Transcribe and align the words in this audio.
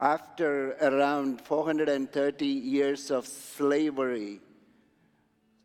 after 0.00 0.72
around 0.80 1.40
430 1.40 2.46
years 2.46 3.10
of 3.10 3.26
slavery, 3.26 4.40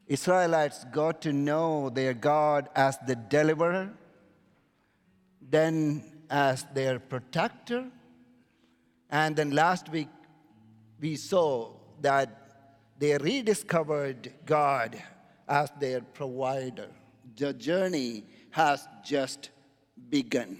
Israelites 0.07 0.85
got 0.91 1.21
to 1.21 1.31
know 1.31 1.89
their 1.89 2.13
God 2.13 2.69
as 2.75 2.97
the 3.07 3.15
deliverer, 3.15 3.93
then 5.41 6.03
as 6.29 6.65
their 6.73 6.99
protector, 6.99 7.85
and 9.09 9.35
then 9.35 9.51
last 9.51 9.89
week 9.89 10.09
we 10.99 11.15
saw 11.15 11.71
that 12.01 12.39
they 12.97 13.17
rediscovered 13.17 14.33
God 14.45 15.01
as 15.47 15.71
their 15.79 16.01
provider. 16.01 16.89
The 17.35 17.53
journey 17.53 18.23
has 18.51 18.87
just 19.03 19.49
begun. 20.09 20.59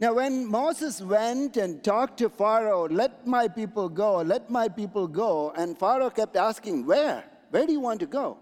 Now, 0.00 0.14
when 0.14 0.46
Moses 0.46 1.02
went 1.02 1.56
and 1.56 1.82
talked 1.82 2.18
to 2.18 2.28
Pharaoh, 2.28 2.88
let 2.88 3.26
my 3.26 3.48
people 3.48 3.88
go, 3.88 4.18
let 4.22 4.48
my 4.48 4.68
people 4.68 5.08
go, 5.08 5.52
and 5.56 5.76
Pharaoh 5.76 6.10
kept 6.10 6.36
asking, 6.36 6.86
Where? 6.86 7.24
Where 7.50 7.66
do 7.66 7.72
you 7.72 7.80
want 7.80 8.00
to 8.00 8.06
go? 8.06 8.38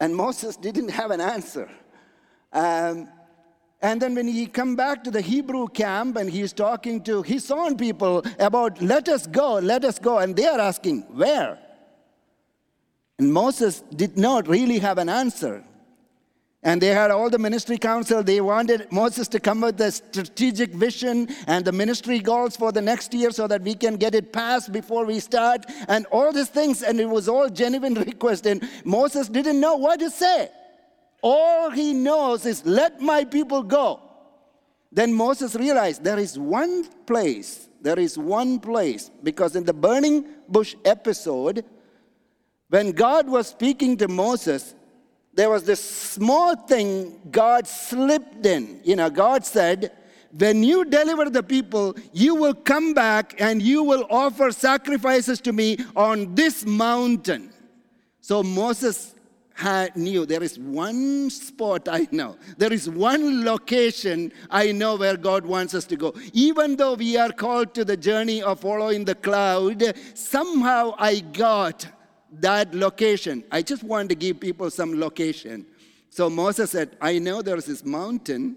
And 0.00 0.16
Moses 0.16 0.56
didn't 0.66 0.90
have 0.90 1.12
an 1.12 1.20
answer. 1.20 1.70
Um, 2.52 3.08
and 3.82 4.02
then 4.02 4.14
when 4.14 4.26
he 4.26 4.46
come 4.46 4.76
back 4.76 5.04
to 5.04 5.10
the 5.10 5.20
Hebrew 5.20 5.68
camp 5.68 6.16
and 6.16 6.28
he's 6.28 6.52
talking 6.52 7.02
to 7.04 7.22
his 7.22 7.50
own 7.50 7.76
people 7.76 8.22
about 8.38 8.82
let 8.82 9.08
us 9.08 9.26
go, 9.26 9.54
let 9.54 9.84
us 9.84 9.98
go, 9.98 10.18
and 10.18 10.36
they 10.36 10.46
are 10.46 10.60
asking, 10.60 11.02
where? 11.16 11.58
And 13.18 13.32
Moses 13.32 13.82
did 13.94 14.18
not 14.18 14.48
really 14.48 14.80
have 14.80 14.98
an 14.98 15.08
answer. 15.08 15.64
And 16.62 16.80
they 16.80 16.88
had 16.88 17.10
all 17.10 17.30
the 17.30 17.38
ministry 17.38 17.78
council. 17.78 18.22
They 18.22 18.40
wanted 18.40 18.92
Moses 18.92 19.28
to 19.28 19.40
come 19.40 19.62
with 19.62 19.78
the 19.78 19.90
strategic 19.90 20.74
vision 20.74 21.28
and 21.46 21.64
the 21.64 21.72
ministry 21.72 22.18
goals 22.18 22.54
for 22.54 22.70
the 22.70 22.82
next 22.82 23.14
year 23.14 23.30
so 23.30 23.46
that 23.46 23.62
we 23.62 23.74
can 23.74 23.96
get 23.96 24.14
it 24.14 24.30
passed 24.30 24.70
before 24.70 25.06
we 25.06 25.20
start 25.20 25.64
and 25.88 26.04
all 26.06 26.32
these 26.32 26.50
things. 26.50 26.82
And 26.82 27.00
it 27.00 27.08
was 27.08 27.28
all 27.28 27.48
genuine 27.48 27.94
request. 28.10 28.44
And 28.44 28.68
Moses 28.84 29.28
didn't 29.28 29.58
know 29.58 29.76
what 29.76 30.00
to 30.00 30.10
say. 30.10 30.50
All 31.22 31.70
he 31.70 31.94
knows 31.94 32.44
is, 32.44 32.64
let 32.66 33.00
my 33.00 33.24
people 33.24 33.62
go. 33.62 34.00
Then 34.92 35.14
Moses 35.14 35.54
realized 35.54 36.02
there 36.02 36.18
is 36.18 36.38
one 36.38 36.84
place, 37.06 37.68
there 37.80 37.98
is 37.98 38.18
one 38.18 38.58
place, 38.58 39.10
because 39.22 39.54
in 39.54 39.64
the 39.64 39.72
burning 39.72 40.26
bush 40.48 40.74
episode, 40.84 41.64
when 42.68 42.92
God 42.92 43.28
was 43.28 43.48
speaking 43.48 43.96
to 43.98 44.08
Moses, 44.08 44.74
there 45.34 45.50
was 45.50 45.64
this 45.64 45.82
small 45.82 46.56
thing 46.56 47.20
God 47.30 47.66
slipped 47.66 48.44
in. 48.44 48.80
You 48.84 48.96
know, 48.96 49.10
God 49.10 49.44
said, 49.44 49.92
When 50.36 50.62
you 50.62 50.84
deliver 50.84 51.30
the 51.30 51.42
people, 51.42 51.96
you 52.12 52.34
will 52.34 52.54
come 52.54 52.94
back 52.94 53.40
and 53.40 53.62
you 53.62 53.82
will 53.82 54.06
offer 54.10 54.50
sacrifices 54.50 55.40
to 55.42 55.52
me 55.52 55.78
on 55.94 56.34
this 56.34 56.66
mountain. 56.66 57.52
So 58.20 58.42
Moses 58.42 59.14
had, 59.54 59.94
knew 59.94 60.26
there 60.26 60.42
is 60.42 60.58
one 60.58 61.30
spot 61.30 61.88
I 61.88 62.08
know. 62.10 62.36
There 62.56 62.72
is 62.72 62.88
one 62.88 63.44
location 63.44 64.32
I 64.50 64.72
know 64.72 64.96
where 64.96 65.16
God 65.16 65.44
wants 65.44 65.74
us 65.74 65.84
to 65.86 65.96
go. 65.96 66.14
Even 66.32 66.76
though 66.76 66.94
we 66.94 67.16
are 67.16 67.30
called 67.30 67.74
to 67.74 67.84
the 67.84 67.96
journey 67.96 68.42
of 68.42 68.60
following 68.60 69.04
the 69.04 69.14
cloud, 69.14 69.94
somehow 70.14 70.94
I 70.98 71.20
got 71.20 71.86
that 72.32 72.74
location. 72.74 73.44
I 73.50 73.62
just 73.62 73.82
wanted 73.82 74.10
to 74.10 74.14
give 74.14 74.40
people 74.40 74.70
some 74.70 74.98
location. 74.98 75.66
So 76.10 76.28
Moses 76.28 76.70
said, 76.70 76.96
I 77.00 77.18
know 77.18 77.42
there's 77.42 77.66
this 77.66 77.84
mountain, 77.84 78.56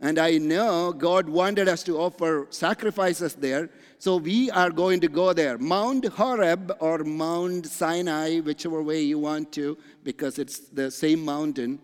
and 0.00 0.18
I 0.18 0.38
know 0.38 0.92
God 0.92 1.28
wanted 1.28 1.68
us 1.68 1.82
to 1.84 1.98
offer 1.98 2.46
sacrifices 2.50 3.34
there. 3.34 3.70
So 3.98 4.16
we 4.18 4.50
are 4.50 4.70
going 4.70 5.00
to 5.00 5.08
go 5.08 5.32
there. 5.32 5.56
Mount 5.58 6.04
Horeb 6.04 6.76
or 6.80 6.98
Mount 6.98 7.66
Sinai, 7.66 8.40
whichever 8.40 8.82
way 8.82 9.00
you 9.02 9.18
want 9.18 9.52
to, 9.52 9.78
because 10.04 10.38
it's 10.38 10.58
the 10.58 10.90
same 10.90 11.24
mountain. 11.24 11.80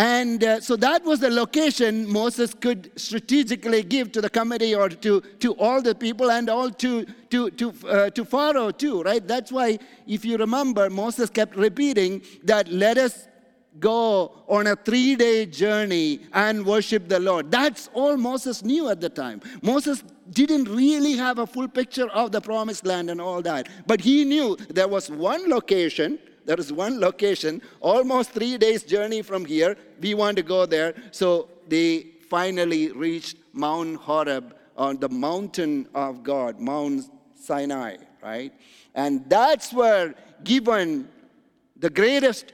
And 0.00 0.42
uh, 0.42 0.60
so 0.62 0.76
that 0.76 1.04
was 1.04 1.20
the 1.20 1.28
location 1.28 2.10
Moses 2.10 2.54
could 2.54 2.90
strategically 2.96 3.82
give 3.82 4.12
to 4.12 4.22
the 4.22 4.30
committee 4.30 4.74
or 4.74 4.88
to, 4.88 5.20
to 5.20 5.52
all 5.56 5.82
the 5.82 5.94
people 5.94 6.30
and 6.30 6.48
all 6.48 6.70
to, 6.70 7.04
to, 7.28 7.50
to, 7.50 7.74
uh, 7.86 8.08
to 8.08 8.24
Pharaoh 8.24 8.70
too, 8.70 9.02
right? 9.02 9.28
That's 9.28 9.52
why, 9.52 9.78
if 10.06 10.24
you 10.24 10.38
remember, 10.38 10.88
Moses 10.88 11.28
kept 11.28 11.54
repeating 11.54 12.22
that 12.44 12.68
let 12.68 12.96
us 12.96 13.28
go 13.78 14.32
on 14.48 14.68
a 14.68 14.74
three 14.74 15.16
day 15.16 15.44
journey 15.44 16.20
and 16.32 16.64
worship 16.64 17.06
the 17.06 17.20
Lord. 17.20 17.50
That's 17.50 17.90
all 17.92 18.16
Moses 18.16 18.64
knew 18.64 18.88
at 18.88 19.02
the 19.02 19.10
time. 19.10 19.42
Moses 19.60 20.02
didn't 20.30 20.64
really 20.64 21.12
have 21.12 21.38
a 21.38 21.46
full 21.46 21.68
picture 21.68 22.08
of 22.08 22.32
the 22.32 22.40
promised 22.40 22.86
land 22.86 23.10
and 23.10 23.20
all 23.20 23.42
that, 23.42 23.68
but 23.86 24.00
he 24.00 24.24
knew 24.24 24.56
there 24.70 24.88
was 24.88 25.10
one 25.10 25.50
location 25.50 26.18
there 26.44 26.58
is 26.58 26.72
one 26.72 27.00
location, 27.00 27.62
almost 27.80 28.30
three 28.30 28.58
days' 28.58 28.82
journey 28.82 29.22
from 29.22 29.44
here. 29.44 29.76
We 30.00 30.14
want 30.14 30.36
to 30.36 30.42
go 30.42 30.66
there. 30.66 30.94
So 31.10 31.48
they 31.68 32.06
finally 32.28 32.92
reached 32.92 33.36
Mount 33.52 33.96
Horeb 33.96 34.54
on 34.76 34.98
the 34.98 35.08
mountain 35.08 35.88
of 35.94 36.22
God, 36.22 36.58
Mount 36.58 37.04
Sinai, 37.34 37.96
right? 38.22 38.52
And 38.94 39.28
that's 39.28 39.72
where, 39.72 40.14
given 40.44 41.08
the 41.76 41.90
greatest 41.90 42.52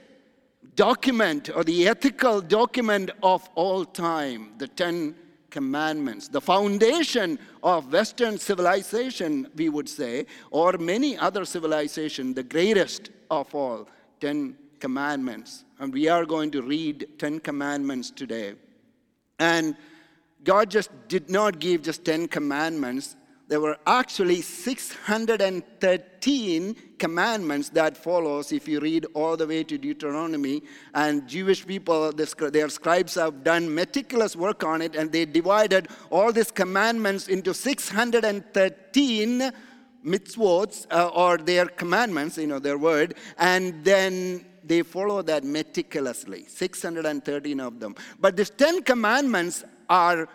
document 0.75 1.49
or 1.55 1.63
the 1.63 1.87
ethical 1.87 2.41
document 2.41 3.11
of 3.23 3.47
all 3.55 3.85
time, 3.85 4.53
the 4.57 4.67
Ten 4.67 5.15
Commandments, 5.49 6.27
the 6.27 6.41
foundation 6.41 7.39
of 7.63 7.91
Western 7.91 8.37
civilization, 8.37 9.47
we 9.55 9.69
would 9.69 9.89
say, 9.89 10.25
or 10.51 10.73
many 10.73 11.17
other 11.17 11.45
civilization, 11.45 12.33
the 12.33 12.43
greatest 12.43 13.09
of 13.29 13.53
all, 13.55 13.87
Ten 14.19 14.57
Commandments. 14.79 15.63
And 15.79 15.93
we 15.93 16.07
are 16.07 16.25
going 16.25 16.49
to 16.51 16.61
read 16.61 17.07
Ten 17.17 17.39
Commandments 17.39 18.11
today. 18.11 18.53
And 19.39 19.75
God 20.43 20.69
just 20.71 20.89
did 21.07 21.29
not 21.29 21.59
give 21.59 21.83
just 21.83 22.03
Ten 22.05 22.27
Commandments. 22.27 23.15
There 23.49 23.61
were 23.61 23.77
actually 23.87 24.41
613 24.41 26.75
commandments 26.99 27.69
that 27.69 27.95
follows 27.95 28.51
if 28.51 28.67
you 28.67 28.81
read 28.81 29.05
all 29.13 29.37
the 29.37 29.47
way 29.47 29.63
to 29.63 29.77
Deuteronomy. 29.77 30.63
And 30.93 31.25
Jewish 31.27 31.65
people, 31.65 32.11
their 32.11 32.67
scribes 32.67 33.15
have 33.15 33.45
done 33.45 33.73
meticulous 33.73 34.35
work 34.35 34.65
on 34.65 34.81
it, 34.81 34.97
and 34.97 35.13
they 35.13 35.23
divided 35.25 35.87
all 36.09 36.33
these 36.33 36.51
commandments 36.51 37.29
into 37.29 37.53
613 37.53 39.53
mitzvot 40.05 40.87
uh, 40.91 41.09
or 41.09 41.37
their 41.37 41.65
commandments, 41.65 42.37
you 42.37 42.47
know, 42.47 42.59
their 42.59 42.77
word, 42.77 43.15
and 43.37 43.83
then 43.83 44.45
they 44.63 44.83
follow 44.83 45.21
that 45.21 45.43
meticulously, 45.43 46.45
613 46.47 47.59
of 47.59 47.79
them. 47.79 47.95
But 48.19 48.35
these 48.35 48.49
10 48.49 48.83
commandments 48.83 49.63
are, 49.89 50.27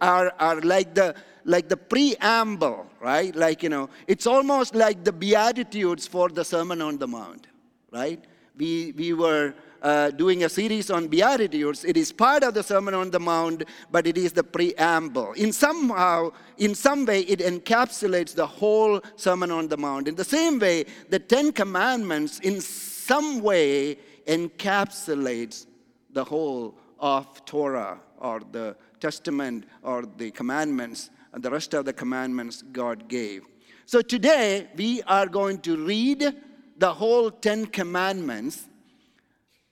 are, 0.00 0.32
are 0.38 0.60
like 0.60 0.94
the 0.94 1.14
like 1.44 1.68
the 1.68 1.76
preamble, 1.76 2.86
right? 3.00 3.34
Like, 3.34 3.62
you 3.62 3.68
know, 3.68 3.88
it's 4.06 4.26
almost 4.26 4.74
like 4.74 5.04
the 5.04 5.12
Beatitudes 5.12 6.06
for 6.06 6.28
the 6.28 6.44
Sermon 6.44 6.80
on 6.80 6.98
the 6.98 7.08
Mount, 7.08 7.46
right? 7.90 8.22
We, 8.56 8.92
we 8.96 9.12
were 9.12 9.54
uh, 9.82 10.10
doing 10.10 10.44
a 10.44 10.48
series 10.48 10.90
on 10.90 11.08
Beatitudes. 11.08 11.84
It 11.84 11.96
is 11.96 12.12
part 12.12 12.44
of 12.44 12.54
the 12.54 12.62
Sermon 12.62 12.94
on 12.94 13.10
the 13.10 13.20
Mount, 13.20 13.64
but 13.90 14.06
it 14.06 14.16
is 14.16 14.32
the 14.32 14.44
preamble. 14.44 15.32
In 15.32 15.52
somehow, 15.52 16.30
in 16.58 16.74
some 16.74 17.04
way, 17.04 17.20
it 17.22 17.40
encapsulates 17.40 18.34
the 18.34 18.46
whole 18.46 19.00
Sermon 19.16 19.50
on 19.50 19.68
the 19.68 19.76
Mount. 19.76 20.08
In 20.08 20.14
the 20.14 20.24
same 20.24 20.58
way, 20.58 20.86
the 21.10 21.18
Ten 21.18 21.52
Commandments, 21.52 22.38
in 22.40 22.60
some 22.60 23.42
way, 23.42 23.98
encapsulates 24.26 25.66
the 26.10 26.24
whole 26.24 26.78
of 26.98 27.44
Torah 27.44 27.98
or 28.18 28.40
the 28.52 28.76
Testament 29.00 29.64
or 29.82 30.04
the 30.16 30.30
commandments 30.30 31.10
and 31.32 31.42
the 31.42 31.50
rest 31.50 31.74
of 31.74 31.84
the 31.84 31.92
commandments 31.92 32.62
God 32.62 33.08
gave. 33.08 33.42
So 33.86 34.00
today 34.00 34.68
we 34.76 35.02
are 35.02 35.26
going 35.26 35.58
to 35.62 35.76
read 35.76 36.34
the 36.78 36.92
whole 36.92 37.30
Ten 37.30 37.66
Commandments 37.66 38.68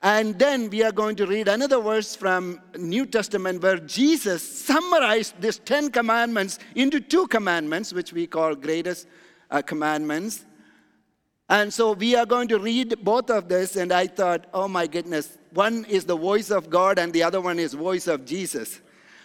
and 0.02 0.38
then 0.38 0.70
we 0.70 0.82
are 0.82 0.92
going 0.92 1.14
to 1.16 1.26
read 1.26 1.46
another 1.46 1.78
verse 1.78 2.16
from 2.16 2.60
New 2.78 3.04
Testament 3.04 3.62
where 3.62 3.76
Jesus 3.76 4.42
summarized 4.42 5.38
these 5.40 5.58
10 5.58 5.90
commandments 5.90 6.58
into 6.74 7.00
two 7.00 7.26
commandments 7.26 7.92
which 7.92 8.12
we 8.12 8.26
call 8.26 8.54
greatest 8.54 9.06
uh, 9.50 9.60
commandments. 9.60 10.46
And 11.50 11.72
so 11.72 11.92
we 11.92 12.16
are 12.16 12.24
going 12.24 12.48
to 12.48 12.58
read 12.58 13.04
both 13.04 13.28
of 13.28 13.48
this 13.48 13.76
and 13.76 13.92
I 13.92 14.06
thought, 14.06 14.46
"Oh 14.54 14.68
my 14.68 14.86
goodness, 14.86 15.36
one 15.52 15.84
is 15.86 16.04
the 16.04 16.16
voice 16.16 16.50
of 16.50 16.70
God 16.70 16.98
and 16.98 17.12
the 17.12 17.22
other 17.22 17.40
one 17.40 17.58
is 17.58 17.74
voice 17.74 18.06
of 18.06 18.24
Jesus." 18.24 18.80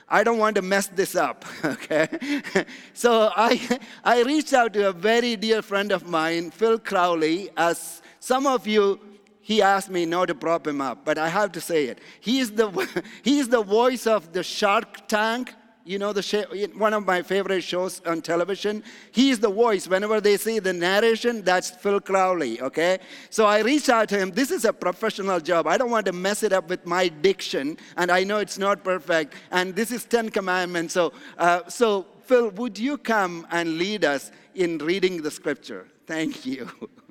I 0.07 0.23
don't 0.23 0.37
want 0.37 0.55
to 0.57 0.61
mess 0.61 0.87
this 0.87 1.15
up, 1.15 1.45
okay? 1.65 2.07
so 2.93 3.31
I, 3.35 3.79
I 4.03 4.21
reached 4.21 4.53
out 4.53 4.73
to 4.73 4.89
a 4.89 4.91
very 4.91 5.35
dear 5.35 5.61
friend 5.63 5.91
of 5.91 6.07
mine, 6.07 6.51
Phil 6.51 6.77
Crowley, 6.77 7.49
as 7.57 8.03
some 8.19 8.45
of 8.45 8.67
you 8.67 8.99
he 9.45 9.61
asked 9.61 9.91
me 9.91 10.07
not 10.07 10.25
to 10.29 10.33
prop 10.33 10.65
him 10.65 10.81
up, 10.81 11.05
but 11.05 11.19
I 11.19 11.29
have 11.29 11.51
to 11.51 11.61
say 11.61 11.85
it. 11.85 11.99
He 12.19 12.39
is 12.39 12.49
the, 12.53 12.67
he 13.21 13.37
is 13.37 13.47
the 13.47 13.61
voice 13.61 14.07
of 14.07 14.33
the 14.33 14.41
Shark 14.41 15.07
Tank 15.07 15.53
You 15.87 15.99
know, 15.99 16.13
the 16.13 16.71
one 16.75 16.95
of 16.95 17.05
my 17.05 17.21
favorite 17.21 17.61
shows 17.61 18.01
on 18.07 18.23
television. 18.23 18.81
He's 19.11 19.37
the 19.39 19.51
voice. 19.65 19.87
Whenever 19.87 20.19
they 20.19 20.35
see 20.37 20.57
the 20.57 20.73
narration, 20.73 21.43
that's 21.43 21.69
Phil 21.69 21.99
Crowley, 21.99 22.59
okay? 22.59 22.97
So 23.29 23.45
I 23.45 23.59
reached 23.61 23.89
out 23.89 24.09
to 24.09 24.17
him. 24.17 24.31
This 24.31 24.49
is 24.49 24.65
a 24.65 24.73
professional 24.73 25.39
job. 25.39 25.67
I 25.67 25.77
don't 25.77 25.91
want 25.91 26.07
to 26.07 26.15
mess 26.27 26.41
it 26.41 26.51
up 26.51 26.67
with 26.73 26.83
my 26.87 27.07
diction, 27.27 27.77
and 27.97 28.09
I 28.09 28.23
know 28.23 28.39
it's 28.39 28.57
not 28.57 28.83
perfect. 28.83 29.35
And 29.51 29.75
this 29.75 29.91
is 29.91 30.05
Ten 30.05 30.29
Commandments. 30.29 30.95
So, 30.95 31.13
uh, 31.37 31.69
so 31.69 32.07
Phil, 32.23 32.49
would 32.61 32.79
you 32.79 32.97
come 32.97 33.45
and 33.51 33.77
lead 33.77 34.05
us 34.15 34.31
in 34.55 34.79
reading 34.79 35.21
the 35.21 35.29
scripture? 35.29 35.85
Thank 36.07 36.47
you. 36.47 36.67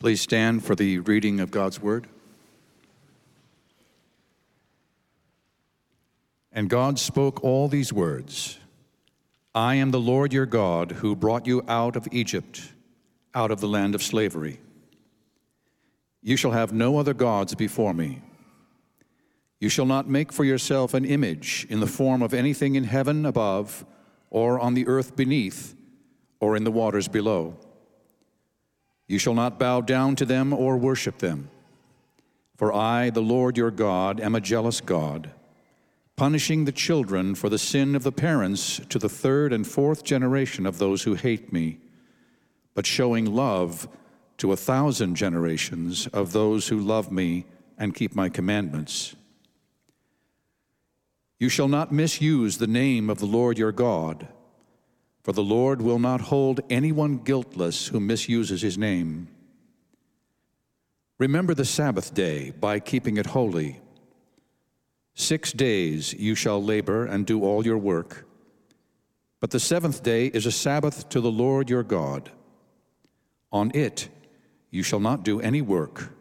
Please 0.00 0.22
stand 0.22 0.64
for 0.64 0.74
the 0.74 0.98
reading 1.00 1.40
of 1.40 1.50
God's 1.50 1.78
word. 1.78 2.06
And 6.50 6.70
God 6.70 6.98
spoke 6.98 7.44
all 7.44 7.68
these 7.68 7.92
words 7.92 8.58
I 9.54 9.74
am 9.74 9.90
the 9.90 10.00
Lord 10.00 10.32
your 10.32 10.46
God 10.46 10.92
who 10.92 11.14
brought 11.14 11.46
you 11.46 11.62
out 11.68 11.96
of 11.96 12.08
Egypt, 12.12 12.72
out 13.34 13.50
of 13.50 13.60
the 13.60 13.68
land 13.68 13.94
of 13.94 14.02
slavery. 14.02 14.58
You 16.22 16.38
shall 16.38 16.52
have 16.52 16.72
no 16.72 16.96
other 16.96 17.14
gods 17.14 17.54
before 17.54 17.92
me. 17.92 18.22
You 19.58 19.68
shall 19.68 19.86
not 19.86 20.08
make 20.08 20.32
for 20.32 20.44
yourself 20.44 20.94
an 20.94 21.04
image 21.04 21.66
in 21.68 21.80
the 21.80 21.86
form 21.86 22.22
of 22.22 22.32
anything 22.32 22.74
in 22.74 22.84
heaven 22.84 23.26
above, 23.26 23.84
or 24.30 24.58
on 24.58 24.72
the 24.72 24.86
earth 24.86 25.14
beneath, 25.14 25.74
or 26.40 26.56
in 26.56 26.64
the 26.64 26.70
waters 26.70 27.06
below. 27.06 27.58
You 29.10 29.18
shall 29.18 29.34
not 29.34 29.58
bow 29.58 29.80
down 29.80 30.14
to 30.16 30.24
them 30.24 30.52
or 30.52 30.76
worship 30.76 31.18
them. 31.18 31.50
For 32.56 32.72
I, 32.72 33.10
the 33.10 33.20
Lord 33.20 33.56
your 33.56 33.72
God, 33.72 34.20
am 34.20 34.36
a 34.36 34.40
jealous 34.40 34.80
God, 34.80 35.32
punishing 36.14 36.64
the 36.64 36.70
children 36.70 37.34
for 37.34 37.48
the 37.48 37.58
sin 37.58 37.96
of 37.96 38.04
the 38.04 38.12
parents 38.12 38.80
to 38.88 39.00
the 39.00 39.08
third 39.08 39.52
and 39.52 39.66
fourth 39.66 40.04
generation 40.04 40.64
of 40.64 40.78
those 40.78 41.02
who 41.02 41.14
hate 41.14 41.52
me, 41.52 41.78
but 42.72 42.86
showing 42.86 43.26
love 43.26 43.88
to 44.38 44.52
a 44.52 44.56
thousand 44.56 45.16
generations 45.16 46.06
of 46.12 46.30
those 46.30 46.68
who 46.68 46.78
love 46.78 47.10
me 47.10 47.46
and 47.76 47.96
keep 47.96 48.14
my 48.14 48.28
commandments. 48.28 49.16
You 51.40 51.48
shall 51.48 51.66
not 51.66 51.90
misuse 51.90 52.58
the 52.58 52.68
name 52.68 53.10
of 53.10 53.18
the 53.18 53.26
Lord 53.26 53.58
your 53.58 53.72
God 53.72 54.28
for 55.22 55.32
the 55.32 55.42
Lord 55.42 55.82
will 55.82 55.98
not 55.98 56.22
hold 56.22 56.60
anyone 56.70 57.18
guiltless 57.18 57.88
who 57.88 58.00
misuses 58.00 58.62
his 58.62 58.78
name. 58.78 59.28
Remember 61.18 61.54
the 61.54 61.66
Sabbath 61.66 62.14
day 62.14 62.50
by 62.50 62.80
keeping 62.80 63.18
it 63.18 63.26
holy. 63.26 63.80
Six 65.14 65.52
days 65.52 66.14
you 66.14 66.34
shall 66.34 66.62
labor 66.62 67.04
and 67.04 67.26
do 67.26 67.44
all 67.44 67.66
your 67.66 67.76
work, 67.76 68.26
but 69.38 69.50
the 69.50 69.60
seventh 69.60 70.02
day 70.02 70.26
is 70.26 70.46
a 70.46 70.52
Sabbath 70.52 71.08
to 71.10 71.20
the 71.20 71.30
Lord 71.30 71.68
your 71.68 71.82
God. 71.82 72.30
On 73.52 73.70
it 73.74 74.08
you 74.70 74.82
shall 74.82 75.00
not 75.00 75.22
do 75.22 75.40
any 75.40 75.60
work, 75.60 76.14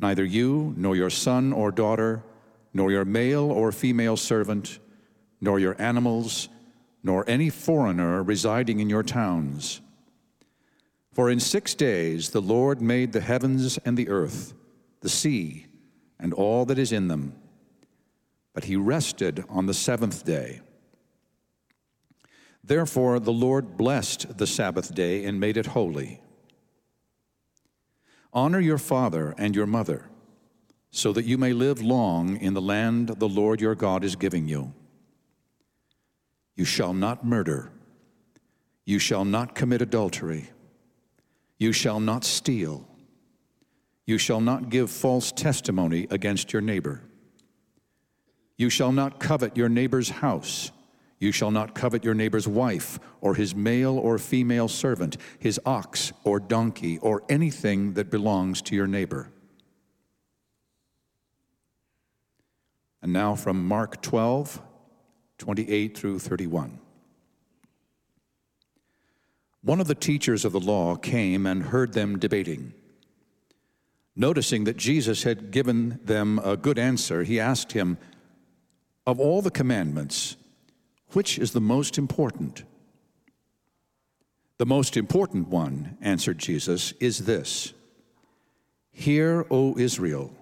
neither 0.00 0.24
you, 0.24 0.74
nor 0.76 0.96
your 0.96 1.10
son 1.10 1.52
or 1.52 1.70
daughter, 1.70 2.24
nor 2.72 2.90
your 2.90 3.04
male 3.04 3.52
or 3.52 3.70
female 3.70 4.16
servant, 4.16 4.80
nor 5.40 5.60
your 5.60 5.80
animals 5.80 6.48
nor 7.04 7.28
any 7.28 7.50
foreigner 7.50 8.22
residing 8.22 8.80
in 8.80 8.88
your 8.88 9.02
towns. 9.02 9.82
For 11.12 11.30
in 11.30 11.38
six 11.38 11.74
days 11.74 12.30
the 12.30 12.40
Lord 12.40 12.80
made 12.80 13.12
the 13.12 13.20
heavens 13.20 13.78
and 13.84 13.96
the 13.96 14.08
earth, 14.08 14.54
the 15.00 15.10
sea, 15.10 15.66
and 16.18 16.32
all 16.32 16.64
that 16.64 16.78
is 16.78 16.90
in 16.90 17.08
them. 17.08 17.34
But 18.54 18.64
he 18.64 18.74
rested 18.74 19.44
on 19.50 19.66
the 19.66 19.74
seventh 19.74 20.24
day. 20.24 20.62
Therefore 22.64 23.20
the 23.20 23.32
Lord 23.32 23.76
blessed 23.76 24.38
the 24.38 24.46
Sabbath 24.46 24.94
day 24.94 25.24
and 25.24 25.38
made 25.38 25.58
it 25.58 25.66
holy. 25.66 26.22
Honor 28.32 28.60
your 28.60 28.78
father 28.78 29.34
and 29.36 29.54
your 29.54 29.66
mother, 29.66 30.08
so 30.90 31.12
that 31.12 31.26
you 31.26 31.36
may 31.36 31.52
live 31.52 31.82
long 31.82 32.38
in 32.38 32.54
the 32.54 32.62
land 32.62 33.08
the 33.08 33.28
Lord 33.28 33.60
your 33.60 33.74
God 33.74 34.02
is 34.02 34.16
giving 34.16 34.48
you. 34.48 34.72
You 36.56 36.64
shall 36.64 36.94
not 36.94 37.24
murder. 37.24 37.70
You 38.84 38.98
shall 38.98 39.24
not 39.24 39.54
commit 39.54 39.82
adultery. 39.82 40.50
You 41.58 41.72
shall 41.72 42.00
not 42.00 42.24
steal. 42.24 42.86
You 44.06 44.18
shall 44.18 44.40
not 44.40 44.68
give 44.68 44.90
false 44.90 45.32
testimony 45.32 46.06
against 46.10 46.52
your 46.52 46.62
neighbor. 46.62 47.00
You 48.56 48.70
shall 48.70 48.92
not 48.92 49.18
covet 49.18 49.56
your 49.56 49.68
neighbor's 49.68 50.10
house. 50.10 50.70
You 51.18 51.32
shall 51.32 51.50
not 51.50 51.74
covet 51.74 52.04
your 52.04 52.14
neighbor's 52.14 52.46
wife, 52.46 52.98
or 53.20 53.34
his 53.34 53.54
male 53.54 53.96
or 53.98 54.18
female 54.18 54.68
servant, 54.68 55.16
his 55.38 55.58
ox 55.64 56.12
or 56.22 56.38
donkey, 56.38 56.98
or 56.98 57.22
anything 57.28 57.94
that 57.94 58.10
belongs 58.10 58.60
to 58.62 58.76
your 58.76 58.86
neighbor. 58.86 59.30
And 63.00 63.12
now 63.12 63.34
from 63.34 63.66
Mark 63.66 64.02
12 64.02 64.60
28 65.44 65.94
through 65.94 66.18
31. 66.18 66.78
One 69.60 69.78
of 69.78 69.88
the 69.88 69.94
teachers 69.94 70.46
of 70.46 70.52
the 70.52 70.58
law 70.60 70.96
came 70.96 71.44
and 71.44 71.64
heard 71.64 71.92
them 71.92 72.18
debating. 72.18 72.72
Noticing 74.16 74.64
that 74.64 74.78
Jesus 74.78 75.24
had 75.24 75.50
given 75.50 76.00
them 76.02 76.40
a 76.42 76.56
good 76.56 76.78
answer, 76.78 77.24
he 77.24 77.38
asked 77.38 77.72
him, 77.72 77.98
Of 79.06 79.20
all 79.20 79.42
the 79.42 79.50
commandments, 79.50 80.38
which 81.12 81.38
is 81.38 81.52
the 81.52 81.60
most 81.60 81.98
important? 81.98 82.64
The 84.56 84.64
most 84.64 84.96
important 84.96 85.48
one, 85.48 85.98
answered 86.00 86.38
Jesus, 86.38 86.92
is 87.00 87.26
this 87.26 87.74
Hear, 88.92 89.44
O 89.50 89.76
Israel, 89.76 90.32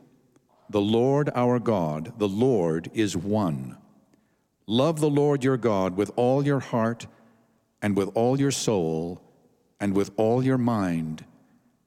the 0.71 0.81
Lord 0.81 1.29
our 1.35 1.59
God, 1.59 2.13
the 2.19 2.29
Lord 2.29 2.89
is 2.95 3.17
one. 3.17 3.79
Love 4.67 5.01
the 5.01 5.11
Lord 5.11 5.43
your 5.43 5.57
God 5.57 5.97
with 5.97 6.11
all 6.17 6.45
your 6.45 6.61
heart 6.61 7.07
and 7.81 7.97
with 7.97 8.11
all 8.15 8.39
your 8.39 8.51
soul 8.51 9.21
and 9.81 9.95
with 9.95 10.11
all 10.17 10.45
your 10.45 10.59
mind 10.59 11.25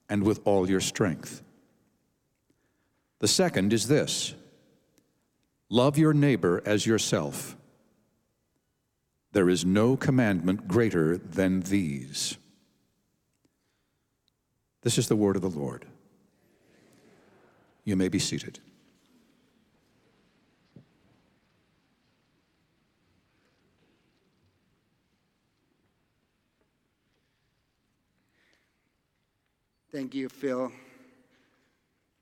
and 0.09 0.23
with 0.23 0.41
all 0.43 0.69
your 0.69 0.81
strength. 0.81 1.41
The 3.19 3.27
second 3.27 3.71
is 3.71 3.87
this 3.87 4.35
love 5.69 5.97
your 5.97 6.13
neighbor 6.13 6.61
as 6.65 6.85
yourself. 6.85 7.55
There 9.31 9.49
is 9.49 9.65
no 9.65 9.97
commandment 9.97 10.67
greater 10.67 11.17
than 11.17 11.61
these. 11.61 12.37
This 14.81 14.97
is 14.97 15.07
the 15.07 15.15
word 15.15 15.35
of 15.35 15.41
the 15.41 15.49
Lord. 15.49 15.85
You 17.83 17.95
may 17.95 18.07
be 18.07 18.19
seated. 18.19 18.59
Thank 29.95 30.11
you, 30.13 30.27
Phil. 30.27 30.73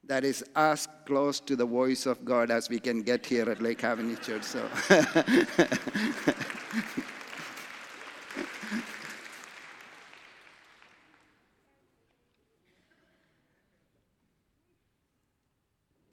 That 0.04 0.24
is 0.24 0.46
as 0.56 0.88
close 1.08 1.40
to 1.40 1.56
the 1.56 1.66
voice 1.66 2.06
of 2.06 2.24
God 2.24 2.52
as 2.52 2.70
we 2.70 2.80
can 2.80 3.02
get 3.02 3.26
here 3.26 3.50
at 3.50 3.64
Lake 3.64 3.84
Avenue 3.84 4.16
Church. 4.18 4.44
So. 4.44 4.64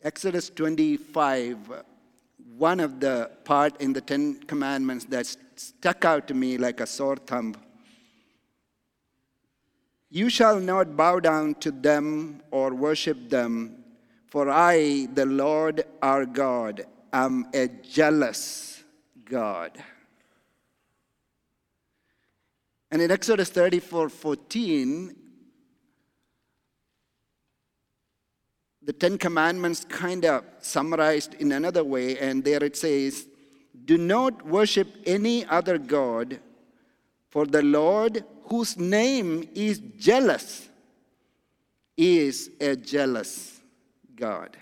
Exodus 0.02 0.49
25, 0.49 1.59
one 2.57 2.81
of 2.81 3.00
the 3.00 3.31
part 3.45 3.79
in 3.83 3.93
the 3.93 4.00
Ten 4.00 4.40
Commandments 4.45 5.05
that 5.11 5.26
stuck 5.57 6.07
out 6.07 6.26
to 6.29 6.33
me 6.33 6.57
like 6.57 6.81
a 6.81 6.87
sore 6.87 7.17
thumb 7.17 7.55
you 10.11 10.29
shall 10.29 10.59
not 10.59 10.97
bow 10.97 11.21
down 11.21 11.55
to 11.57 11.71
them 11.71 12.43
or 12.50 12.75
worship 12.75 13.31
them, 13.31 13.85
for 14.26 14.50
I, 14.50 15.07
the 15.14 15.26
Lord 15.26 15.85
our 16.02 16.26
God, 16.26 16.85
am 17.12 17.47
a 17.55 17.69
jealous 17.69 18.83
God. 19.25 19.83
And 22.90 23.00
in 23.00 23.12
Exodus 23.12 23.50
34 23.50 24.09
14, 24.09 25.14
the 28.83 28.93
Ten 28.93 29.17
Commandments 29.17 29.85
kind 29.85 30.25
of 30.25 30.45
summarized 30.59 31.35
in 31.35 31.52
another 31.52 31.85
way, 31.85 32.19
and 32.19 32.43
there 32.43 32.64
it 32.64 32.76
says, 32.76 33.29
Do 33.85 33.97
not 33.97 34.45
worship 34.45 34.88
any 35.07 35.47
other 35.47 35.79
God, 35.79 36.40
for 37.29 37.47
the 37.47 37.62
Lord 37.62 38.25
whose 38.50 38.76
name 38.76 39.49
is 39.54 39.78
jealous 39.97 40.69
is 41.97 42.50
a 42.61 42.75
jealous 42.75 43.61
God. 44.16 44.57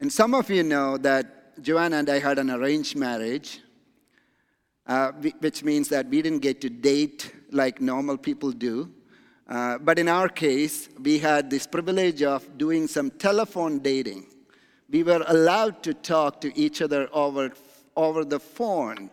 And 0.00 0.12
some 0.12 0.34
of 0.34 0.50
you 0.50 0.64
know 0.64 0.98
that 0.98 1.62
Joanna 1.62 1.98
and 1.98 2.10
I 2.10 2.18
had 2.18 2.40
an 2.40 2.50
arranged 2.50 2.96
marriage, 2.96 3.60
uh, 4.86 5.12
which 5.38 5.62
means 5.62 5.88
that 5.90 6.08
we 6.08 6.20
didn't 6.20 6.40
get 6.40 6.60
to 6.62 6.68
date 6.68 7.32
like 7.52 7.80
normal 7.80 8.18
people 8.18 8.50
do. 8.50 8.90
Uh, 9.48 9.78
but 9.78 10.00
in 10.00 10.08
our 10.08 10.28
case, 10.28 10.88
we 11.00 11.18
had 11.18 11.48
this 11.48 11.66
privilege 11.66 12.22
of 12.22 12.58
doing 12.58 12.88
some 12.88 13.10
telephone 13.12 13.78
dating. 13.78 14.26
We 14.90 15.04
were 15.04 15.24
allowed 15.28 15.82
to 15.84 15.94
talk 15.94 16.40
to 16.40 16.58
each 16.58 16.82
other 16.82 17.08
over, 17.12 17.52
over 17.96 18.24
the 18.24 18.40
phone 18.40 19.10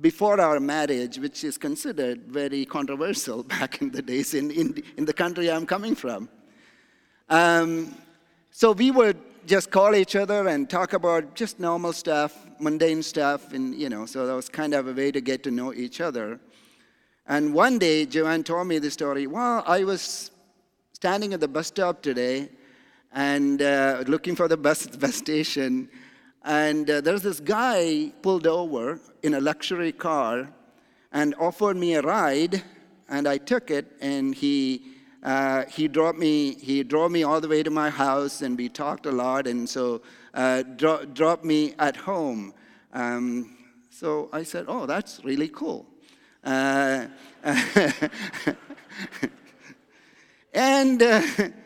before 0.00 0.40
our 0.40 0.58
marriage, 0.60 1.18
which 1.18 1.44
is 1.44 1.58
considered 1.58 2.22
very 2.26 2.64
controversial 2.64 3.42
back 3.54 3.82
in 3.82 3.90
the 3.90 4.02
days 4.02 4.34
in, 4.34 4.50
in, 4.50 4.82
in 4.96 5.04
the 5.04 5.12
country 5.12 5.50
I'm 5.50 5.66
coming 5.66 5.94
from. 5.94 6.28
Um, 7.28 7.94
so 8.50 8.72
we 8.72 8.90
would 8.90 9.18
just 9.46 9.70
call 9.70 9.94
each 9.94 10.14
other 10.16 10.48
and 10.48 10.68
talk 10.68 10.92
about 10.92 11.34
just 11.34 11.58
normal 11.58 11.92
stuff, 11.92 12.46
mundane 12.60 13.02
stuff, 13.02 13.52
and 13.52 13.74
you 13.74 13.88
know, 13.88 14.06
so 14.06 14.26
that 14.26 14.34
was 14.34 14.48
kind 14.48 14.74
of 14.74 14.88
a 14.88 14.92
way 14.92 15.10
to 15.10 15.20
get 15.20 15.42
to 15.44 15.50
know 15.50 15.72
each 15.72 16.00
other. 16.00 16.38
And 17.26 17.54
one 17.54 17.78
day, 17.78 18.06
Joanne 18.06 18.44
told 18.44 18.66
me 18.66 18.78
the 18.78 18.90
story. 18.90 19.26
Well, 19.26 19.62
I 19.66 19.84
was 19.84 20.30
standing 20.92 21.32
at 21.34 21.40
the 21.40 21.48
bus 21.48 21.68
stop 21.68 22.02
today 22.02 22.50
and 23.12 23.62
uh, 23.62 24.04
looking 24.06 24.34
for 24.34 24.48
the 24.48 24.56
bus, 24.56 24.86
bus 25.02 25.14
station, 25.14 25.88
and 26.44 26.88
uh, 26.90 27.00
there's 27.00 27.22
this 27.22 27.40
guy 27.40 28.12
pulled 28.22 28.46
over 28.46 29.00
in 29.22 29.34
a 29.34 29.40
luxury 29.40 29.92
car 29.92 30.48
and 31.12 31.34
offered 31.38 31.76
me 31.76 31.94
a 31.94 32.02
ride, 32.02 32.62
and 33.08 33.28
I 33.28 33.38
took 33.38 33.70
it, 33.70 33.92
and 34.00 34.34
he 34.34 34.92
uh, 35.22 35.64
he 35.66 35.86
dropped 35.86 36.18
me 36.18 36.54
he 36.54 36.82
drove 36.82 37.12
me 37.12 37.22
all 37.22 37.40
the 37.40 37.46
way 37.48 37.62
to 37.62 37.70
my 37.70 37.88
house 37.88 38.42
and 38.42 38.58
we 38.58 38.68
talked 38.68 39.06
a 39.06 39.12
lot 39.12 39.46
and 39.46 39.68
so 39.68 40.02
uh, 40.34 40.62
dro- 40.76 41.04
dropped 41.04 41.44
me 41.44 41.74
at 41.78 41.94
home. 41.94 42.52
Um, 42.92 43.56
so 43.88 44.28
i 44.32 44.42
said 44.42 44.64
oh 44.68 44.84
that's 44.86 45.20
really 45.24 45.48
cool. 45.48 45.86
Uh, 46.42 47.06
and 50.52 51.02
uh, 51.02 51.22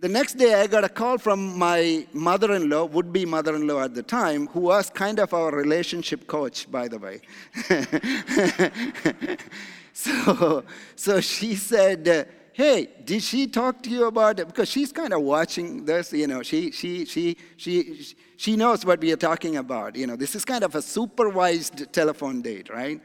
the 0.00 0.08
next 0.08 0.34
day 0.34 0.54
i 0.54 0.66
got 0.66 0.84
a 0.84 0.88
call 0.88 1.18
from 1.18 1.58
my 1.58 2.06
mother-in-law 2.12 2.84
would-be 2.86 3.24
mother-in-law 3.24 3.82
at 3.82 3.94
the 3.94 4.02
time 4.02 4.46
who 4.48 4.60
was 4.60 4.90
kind 4.90 5.18
of 5.18 5.32
our 5.34 5.50
relationship 5.50 6.26
coach 6.26 6.70
by 6.70 6.88
the 6.88 6.98
way 6.98 7.20
so, 9.92 10.64
so 10.94 11.20
she 11.20 11.54
said 11.54 12.28
hey, 12.58 12.88
did 13.04 13.22
she 13.22 13.46
talk 13.46 13.84
to 13.84 13.88
you 13.88 14.06
about 14.06 14.40
it? 14.40 14.48
Because 14.48 14.68
she's 14.68 14.90
kind 14.90 15.12
of 15.12 15.22
watching 15.22 15.84
this, 15.84 16.12
you 16.12 16.26
know, 16.26 16.42
she, 16.42 16.72
she, 16.72 17.04
she, 17.04 17.36
she, 17.56 18.16
she 18.36 18.56
knows 18.56 18.84
what 18.84 19.00
we 19.00 19.12
are 19.12 19.16
talking 19.30 19.58
about. 19.58 19.94
You 19.94 20.08
know, 20.08 20.16
this 20.16 20.34
is 20.34 20.44
kind 20.44 20.64
of 20.64 20.74
a 20.74 20.82
supervised 20.82 21.92
telephone 21.92 22.42
date, 22.42 22.68
right? 22.68 23.00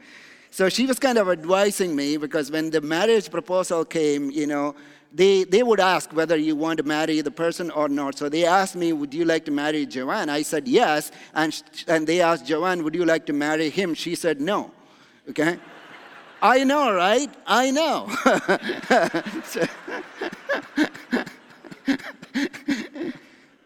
So 0.50 0.68
she 0.68 0.86
was 0.86 0.98
kind 0.98 1.18
of 1.18 1.28
advising 1.28 1.94
me 1.94 2.16
because 2.16 2.50
when 2.50 2.70
the 2.70 2.80
marriage 2.80 3.30
proposal 3.30 3.84
came, 3.84 4.28
you 4.32 4.48
know, 4.48 4.74
they, 5.14 5.44
they 5.44 5.62
would 5.62 5.78
ask 5.78 6.12
whether 6.12 6.36
you 6.36 6.56
want 6.56 6.78
to 6.78 6.82
marry 6.82 7.20
the 7.20 7.30
person 7.30 7.70
or 7.70 7.88
not. 7.88 8.18
So 8.18 8.28
they 8.28 8.44
asked 8.44 8.74
me, 8.74 8.92
Would 8.92 9.14
you 9.14 9.24
like 9.24 9.44
to 9.44 9.52
marry 9.52 9.86
Joanne? 9.86 10.28
I 10.28 10.42
said 10.42 10.66
yes. 10.66 11.12
And, 11.34 11.62
and 11.86 12.04
they 12.04 12.20
asked 12.20 12.46
Joanne, 12.46 12.82
Would 12.82 12.96
you 12.96 13.04
like 13.04 13.24
to 13.26 13.32
marry 13.32 13.70
him? 13.70 13.94
She 13.94 14.16
said 14.16 14.40
no. 14.40 14.72
Okay? 15.30 15.58
I 16.42 16.64
know, 16.64 16.92
right? 16.92 17.30
I 17.46 17.70
know. 17.70 18.08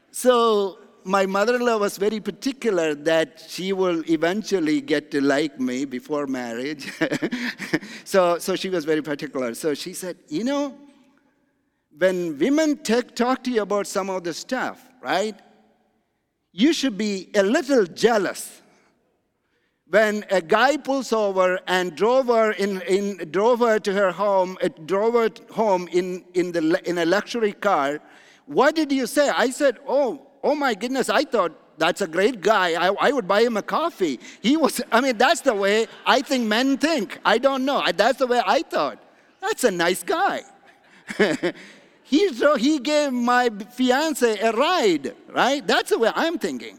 so 0.13 0.79
my 1.03 1.25
mother-in-law 1.25 1.79
was 1.79 1.97
very 1.97 2.21
particular 2.21 2.95
that 2.95 3.43
she 3.49 3.73
will 3.73 4.05
eventually 4.11 4.83
get 4.83 5.11
to 5.13 5.23
like 5.23 5.59
me 5.59 5.87
before 5.87 6.27
marriage. 6.27 6.93
so, 8.05 8.39
so 8.39 8.55
she 8.55 8.69
was 8.69 8.85
very 8.85 9.01
particular. 9.01 9.55
So 9.55 9.73
she 9.73 9.95
said, 9.95 10.19
you 10.29 10.45
know, 10.45 10.77
when 11.99 12.39
women 12.39 12.79
talk 12.79 13.45
to 13.45 13.51
you 13.51 13.63
about 13.63 13.87
some 13.87 14.09
of 14.09 14.25
the 14.25 14.33
stuff, 14.33 14.83
right? 15.03 15.35
You 16.53 16.73
should 16.73 16.97
be 16.97 17.31
a 17.35 17.43
little 17.43 17.85
jealous 17.85 18.63
when 19.91 20.25
a 20.31 20.41
guy 20.41 20.77
pulls 20.77 21.13
over 21.13 21.59
and 21.67 21.97
drove 21.97 22.27
her, 22.27 22.53
in, 22.53 22.83
in, 22.83 23.17
drove 23.31 23.61
her 23.61 23.79
to 23.79 23.93
her 23.95 24.11
home, 24.11 24.59
it 24.61 24.87
drove 24.87 25.15
her 25.15 25.31
home 25.51 25.89
in, 25.91 26.25
in, 26.35 26.53
the, 26.53 26.81
in 26.85 26.99
a 26.99 27.07
luxury 27.07 27.53
car, 27.53 28.01
what 28.45 28.75
did 28.75 28.93
you 28.93 29.07
say? 29.07 29.31
I 29.31 29.51
said, 29.51 29.79
oh, 29.87 30.27
oh 30.43 30.55
my 30.55 30.75
goodness, 30.75 31.09
I 31.09 31.25
thought 31.25 31.53
that's 31.79 32.03
a 32.03 32.07
great 32.07 32.43
guy. 32.43 32.73
I, 32.73 32.93
I 33.01 33.13
would 33.13 33.27
buy 33.27 33.43
him 33.43 33.57
a 33.57 33.63
coffee. 33.63 34.21
He 34.43 34.57
was, 34.57 34.81
I 34.93 35.01
mean, 35.01 35.17
that's 35.17 35.41
the 35.41 35.55
way 35.55 35.87
I 36.05 36.21
think 36.21 36.47
men 36.47 36.77
think. 36.77 37.19
I 37.25 37.39
don't 37.39 37.65
know. 37.65 37.83
That's 37.95 38.19
the 38.19 38.27
way 38.27 38.43
I 38.45 38.63
thought. 38.63 39.03
That's 39.41 39.65
a 39.65 39.71
nice 39.71 40.03
guy. 40.03 40.43
he, 42.09 42.33
so 42.33 42.57
he 42.57 42.79
gave 42.79 43.13
my 43.13 43.51
fiance 43.51 44.39
a 44.39 44.53
ride, 44.53 45.15
right? 45.29 45.67
That's 45.67 45.91
the 45.91 45.99
way 45.99 46.11
I'm 46.15 46.39
thinking. 46.39 46.79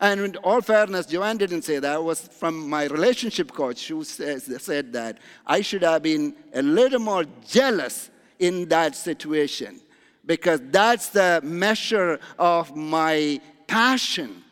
And 0.00 0.18
in 0.18 0.36
all 0.36 0.62
fairness, 0.62 1.04
Joanne 1.04 1.36
didn't 1.36 1.62
say 1.62 1.78
that. 1.78 1.96
It 1.96 2.02
was 2.02 2.20
from 2.22 2.66
my 2.66 2.84
relationship 2.84 3.52
coach 3.52 3.86
who 3.88 4.02
said 4.02 4.94
that 4.94 5.18
I 5.46 5.60
should 5.60 5.82
have 5.82 6.02
been 6.02 6.34
a 6.54 6.62
little 6.62 7.00
more 7.00 7.24
jealous 7.46 8.08
in 8.38 8.66
that 8.70 8.96
situation 8.96 9.78
because 10.24 10.60
that's 10.70 11.10
the 11.10 11.40
measure 11.44 12.18
of 12.38 12.74
my 12.74 13.38
passion 13.66 14.42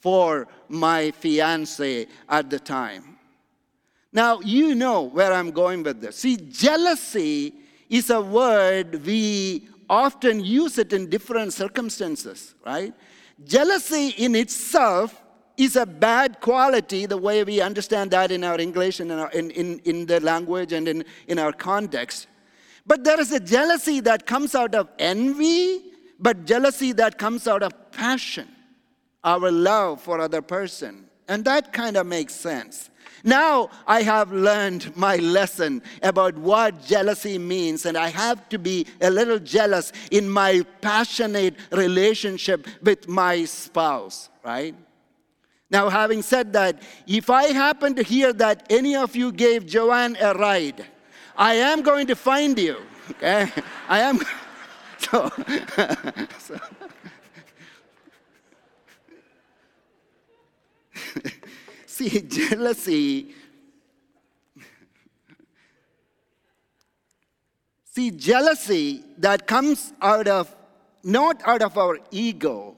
for 0.00 0.46
my 0.68 1.10
fiance 1.10 2.06
at 2.28 2.50
the 2.50 2.60
time. 2.60 3.16
Now, 4.12 4.40
you 4.40 4.74
know 4.74 5.04
where 5.04 5.32
I'm 5.32 5.52
going 5.52 5.82
with 5.84 6.02
this. 6.02 6.16
See, 6.16 6.36
jealousy 6.36 7.54
is 7.88 8.10
a 8.10 8.20
word 8.20 9.04
we 9.04 9.68
often 9.88 10.44
use 10.44 10.78
it 10.78 10.92
in 10.92 11.08
different 11.08 11.52
circumstances, 11.52 12.54
right? 12.64 12.92
Jealousy 13.44 14.08
in 14.18 14.34
itself 14.34 15.22
is 15.56 15.76
a 15.76 15.86
bad 15.86 16.40
quality, 16.40 17.06
the 17.06 17.16
way 17.16 17.42
we 17.42 17.60
understand 17.60 18.10
that 18.12 18.30
in 18.30 18.44
our 18.44 18.60
English 18.60 19.00
and 19.00 19.10
in, 19.10 19.18
our, 19.18 19.30
in, 19.30 19.50
in, 19.50 19.80
in 19.80 20.06
the 20.06 20.20
language 20.20 20.72
and 20.72 20.86
in, 20.86 21.04
in 21.26 21.38
our 21.38 21.52
context. 21.52 22.28
But 22.86 23.04
there 23.04 23.20
is 23.20 23.32
a 23.32 23.40
jealousy 23.40 24.00
that 24.00 24.24
comes 24.24 24.54
out 24.54 24.74
of 24.74 24.88
envy, 24.98 25.82
but 26.18 26.46
jealousy 26.46 26.92
that 26.92 27.18
comes 27.18 27.48
out 27.48 27.62
of 27.62 27.90
passion, 27.90 28.48
our 29.24 29.50
love 29.50 30.00
for 30.00 30.20
other 30.20 30.42
person. 30.42 31.08
And 31.26 31.44
that 31.44 31.72
kind 31.72 31.96
of 31.96 32.06
makes 32.06 32.34
sense. 32.34 32.88
Now 33.24 33.70
I 33.86 34.02
have 34.02 34.32
learned 34.32 34.96
my 34.96 35.16
lesson 35.16 35.82
about 36.02 36.36
what 36.36 36.84
jealousy 36.84 37.38
means, 37.38 37.86
and 37.86 37.96
I 37.96 38.08
have 38.08 38.48
to 38.50 38.58
be 38.58 38.86
a 39.00 39.10
little 39.10 39.38
jealous 39.38 39.92
in 40.10 40.28
my 40.28 40.62
passionate 40.80 41.56
relationship 41.72 42.66
with 42.82 43.08
my 43.08 43.44
spouse, 43.44 44.28
right? 44.44 44.74
Now, 45.70 45.90
having 45.90 46.22
said 46.22 46.54
that, 46.54 46.82
if 47.06 47.28
I 47.28 47.52
happen 47.52 47.94
to 47.96 48.02
hear 48.02 48.32
that 48.34 48.66
any 48.70 48.96
of 48.96 49.14
you 49.14 49.32
gave 49.32 49.66
Joanne 49.66 50.16
a 50.20 50.32
ride, 50.32 50.86
I 51.36 51.54
am 51.54 51.82
going 51.82 52.06
to 52.06 52.16
find 52.16 52.58
you, 52.58 52.78
okay? 53.10 53.50
I 53.88 54.00
am. 54.00 54.20
So, 55.00 55.30
so 56.38 56.58
See, 61.98 62.20
jealousy. 62.20 63.34
See, 67.92 68.12
jealousy 68.12 69.02
that 69.18 69.48
comes 69.48 69.92
out 70.00 70.28
of, 70.28 70.54
not 71.02 71.42
out 71.44 71.60
of 71.60 71.76
our 71.76 71.98
ego, 72.12 72.76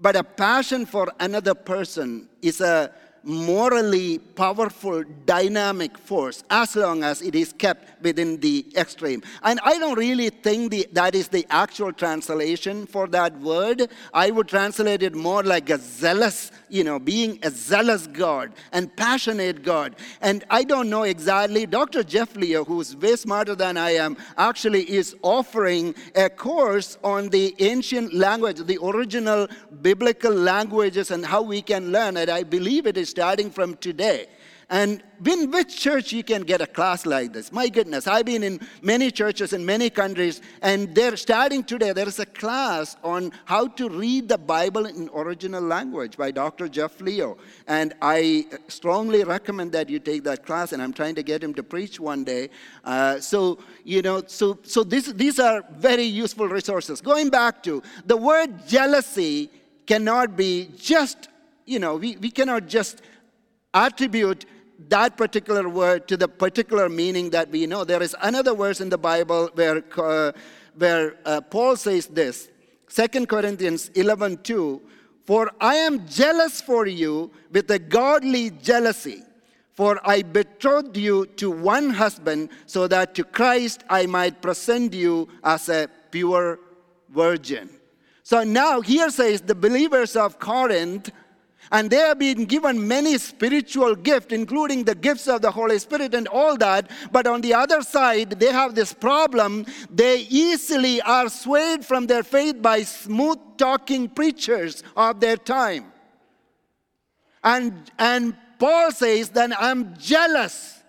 but 0.00 0.14
a 0.14 0.22
passion 0.22 0.86
for 0.86 1.08
another 1.18 1.52
person 1.52 2.28
is 2.42 2.60
a 2.60 2.92
morally 3.22 4.18
powerful, 4.18 5.04
dynamic 5.26 5.96
force 5.98 6.42
as 6.50 6.76
long 6.76 7.02
as 7.04 7.22
it 7.22 7.34
is 7.34 7.52
kept 7.52 8.02
within 8.02 8.40
the 8.40 8.66
extreme. 8.76 9.22
And 9.42 9.60
I 9.62 9.78
don't 9.78 9.98
really 9.98 10.30
think 10.30 10.70
the, 10.70 10.88
that 10.92 11.14
is 11.14 11.28
the 11.28 11.46
actual 11.50 11.92
translation 11.92 12.86
for 12.86 13.06
that 13.08 13.38
word. 13.40 13.88
I 14.14 14.30
would 14.30 14.48
translate 14.48 15.02
it 15.02 15.14
more 15.14 15.42
like 15.42 15.70
a 15.70 15.78
zealous, 15.78 16.50
you 16.68 16.84
know, 16.84 16.98
being 16.98 17.38
a 17.42 17.50
zealous 17.50 18.06
God 18.06 18.52
and 18.72 18.94
passionate 18.96 19.62
God. 19.62 19.96
And 20.20 20.44
I 20.50 20.64
don't 20.64 20.88
know 20.88 21.02
exactly, 21.02 21.66
Dr. 21.66 22.02
Jeff 22.02 22.34
Leo, 22.36 22.64
who's 22.64 22.96
way 22.96 23.16
smarter 23.16 23.54
than 23.54 23.76
I 23.76 23.90
am, 23.92 24.16
actually 24.38 24.90
is 24.90 25.14
offering 25.22 25.94
a 26.14 26.28
course 26.30 26.98
on 27.04 27.28
the 27.28 27.54
ancient 27.58 28.14
language, 28.14 28.58
the 28.64 28.78
original 28.82 29.48
biblical 29.82 30.32
languages, 30.32 31.10
and 31.10 31.24
how 31.24 31.42
we 31.42 31.62
can 31.62 31.92
learn 31.92 32.16
it. 32.16 32.28
I 32.28 32.42
believe 32.42 32.86
it 32.86 32.96
is 32.96 33.09
starting 33.10 33.50
from 33.50 33.76
today. 33.76 34.26
And 34.70 35.02
in 35.26 35.50
which 35.50 35.76
church 35.76 36.12
you 36.12 36.22
can 36.22 36.42
get 36.42 36.60
a 36.60 36.66
class 36.66 37.04
like 37.04 37.32
this? 37.32 37.50
My 37.50 37.68
goodness, 37.68 38.06
I've 38.06 38.24
been 38.24 38.44
in 38.44 38.60
many 38.82 39.10
churches 39.10 39.52
in 39.52 39.66
many 39.66 39.90
countries, 39.90 40.40
and 40.62 40.94
they're 40.94 41.16
starting 41.16 41.64
today. 41.64 41.92
There 41.92 42.06
is 42.06 42.20
a 42.20 42.26
class 42.26 42.96
on 43.02 43.32
how 43.46 43.66
to 43.66 43.88
read 43.88 44.28
the 44.28 44.38
Bible 44.38 44.86
in 44.86 45.10
original 45.12 45.60
language 45.60 46.16
by 46.16 46.30
Dr. 46.30 46.68
Jeff 46.68 47.00
Leo. 47.00 47.36
And 47.66 47.94
I 48.00 48.46
strongly 48.68 49.24
recommend 49.24 49.72
that 49.72 49.90
you 49.90 49.98
take 49.98 50.22
that 50.22 50.46
class, 50.46 50.72
and 50.72 50.80
I'm 50.80 50.92
trying 50.92 51.16
to 51.16 51.24
get 51.24 51.42
him 51.42 51.52
to 51.54 51.64
preach 51.64 51.98
one 51.98 52.22
day. 52.22 52.50
Uh, 52.84 53.18
so, 53.18 53.58
you 53.82 54.02
know, 54.02 54.22
so, 54.28 54.60
so 54.62 54.84
this, 54.84 55.06
these 55.06 55.40
are 55.40 55.64
very 55.72 56.04
useful 56.04 56.46
resources. 56.46 57.00
Going 57.00 57.28
back 57.28 57.64
to 57.64 57.82
the 58.06 58.16
word 58.16 58.68
jealousy 58.68 59.50
cannot 59.84 60.36
be 60.36 60.70
just, 60.76 61.29
you 61.70 61.78
know, 61.78 61.94
we, 61.96 62.16
we 62.16 62.30
cannot 62.30 62.66
just 62.66 63.00
attribute 63.72 64.44
that 64.88 65.16
particular 65.16 65.68
word 65.68 66.08
to 66.08 66.16
the 66.16 66.26
particular 66.26 66.88
meaning 66.88 67.30
that 67.30 67.48
we 67.50 67.66
know. 67.66 67.84
There 67.84 68.02
is 68.02 68.16
another 68.22 68.54
verse 68.54 68.80
in 68.80 68.88
the 68.88 68.98
Bible 68.98 69.50
where, 69.54 69.84
uh, 69.96 70.32
where 70.76 71.16
uh, 71.24 71.40
Paul 71.42 71.76
says 71.76 72.06
this 72.06 72.48
2 72.88 73.26
Corinthians 73.26 73.90
11 73.94 74.38
2 74.38 74.82
For 75.24 75.50
I 75.60 75.76
am 75.76 76.08
jealous 76.08 76.60
for 76.60 76.86
you 76.86 77.30
with 77.52 77.70
a 77.70 77.78
godly 77.78 78.50
jealousy. 78.50 79.22
For 79.74 80.00
I 80.04 80.22
betrothed 80.22 80.96
you 80.96 81.26
to 81.36 81.50
one 81.50 81.90
husband, 81.90 82.50
so 82.66 82.86
that 82.88 83.14
to 83.14 83.24
Christ 83.24 83.84
I 83.88 84.04
might 84.06 84.42
present 84.42 84.92
you 84.92 85.28
as 85.44 85.68
a 85.68 85.88
pure 86.10 86.58
virgin. 87.08 87.70
So 88.24 88.42
now 88.44 88.80
here 88.80 89.10
says 89.10 89.40
the 89.40 89.54
believers 89.54 90.16
of 90.16 90.38
Corinth 90.38 91.10
and 91.72 91.88
they 91.88 91.98
have 91.98 92.18
been 92.18 92.46
given 92.46 92.86
many 92.86 93.16
spiritual 93.18 93.94
gifts, 93.94 94.32
including 94.32 94.84
the 94.84 94.94
gifts 94.94 95.28
of 95.28 95.40
the 95.42 95.50
Holy 95.50 95.78
Spirit 95.78 96.14
and 96.14 96.26
all 96.28 96.56
that. 96.56 96.90
But 97.12 97.26
on 97.26 97.42
the 97.42 97.54
other 97.54 97.82
side, 97.82 98.30
they 98.30 98.50
have 98.50 98.74
this 98.74 98.92
problem. 98.92 99.66
They 99.88 100.22
easily 100.22 101.00
are 101.02 101.28
swayed 101.28 101.84
from 101.84 102.06
their 102.06 102.24
faith 102.24 102.60
by 102.60 102.82
smooth 102.82 103.38
talking 103.56 104.08
preachers 104.08 104.82
of 104.96 105.20
their 105.20 105.36
time. 105.36 105.92
And, 107.44 107.90
and 107.98 108.36
Paul 108.58 108.90
says, 108.90 109.30
then 109.30 109.54
I'm 109.56 109.96
jealous 109.96 110.82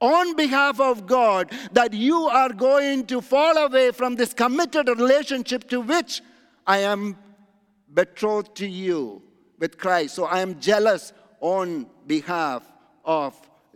on 0.00 0.36
behalf 0.36 0.78
of 0.78 1.06
God 1.06 1.50
that 1.72 1.92
you 1.94 2.28
are 2.28 2.52
going 2.52 3.06
to 3.06 3.20
fall 3.20 3.56
away 3.56 3.92
from 3.92 4.14
this 4.14 4.34
committed 4.34 4.88
relationship 4.88 5.68
to 5.70 5.80
which 5.80 6.22
I 6.66 6.78
am 6.78 7.16
betrothed 7.92 8.54
to 8.56 8.68
you 8.68 9.22
with 9.58 9.78
Christ. 9.78 10.14
So 10.14 10.24
I 10.24 10.40
am 10.40 10.60
jealous 10.60 11.12
on 11.40 11.86
behalf 12.06 12.62
of 13.04 13.34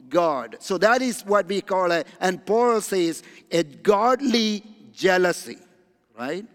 God. 0.09 0.57
So 0.61 0.79
that 0.79 1.03
is 1.03 1.23
what 1.23 1.47
we 1.47 1.61
call 1.61 1.91
it. 1.93 2.07
And 2.21 2.45
Paul 2.45 2.81
says 2.81 3.23
a 3.51 3.62
godly 3.62 4.62
jealousy, 4.93 5.59
right? 6.19 6.47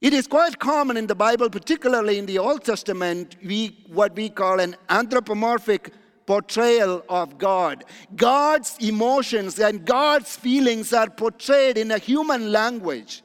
It 0.00 0.12
is 0.12 0.26
quite 0.26 0.58
common 0.58 0.96
in 0.96 1.06
the 1.06 1.14
Bible, 1.14 1.48
particularly 1.48 2.18
in 2.18 2.26
the 2.26 2.38
Old 2.38 2.64
Testament, 2.64 3.36
we, 3.42 3.78
what 3.88 4.14
we 4.14 4.28
call 4.28 4.60
an 4.60 4.76
anthropomorphic 4.90 5.92
portrayal 6.26 7.04
of 7.08 7.38
God. 7.38 7.84
God's 8.14 8.76
emotions 8.80 9.58
and 9.58 9.84
God's 9.84 10.36
feelings 10.36 10.92
are 10.92 11.08
portrayed 11.08 11.78
in 11.78 11.92
a 11.92 11.98
human 11.98 12.52
language. 12.52 13.22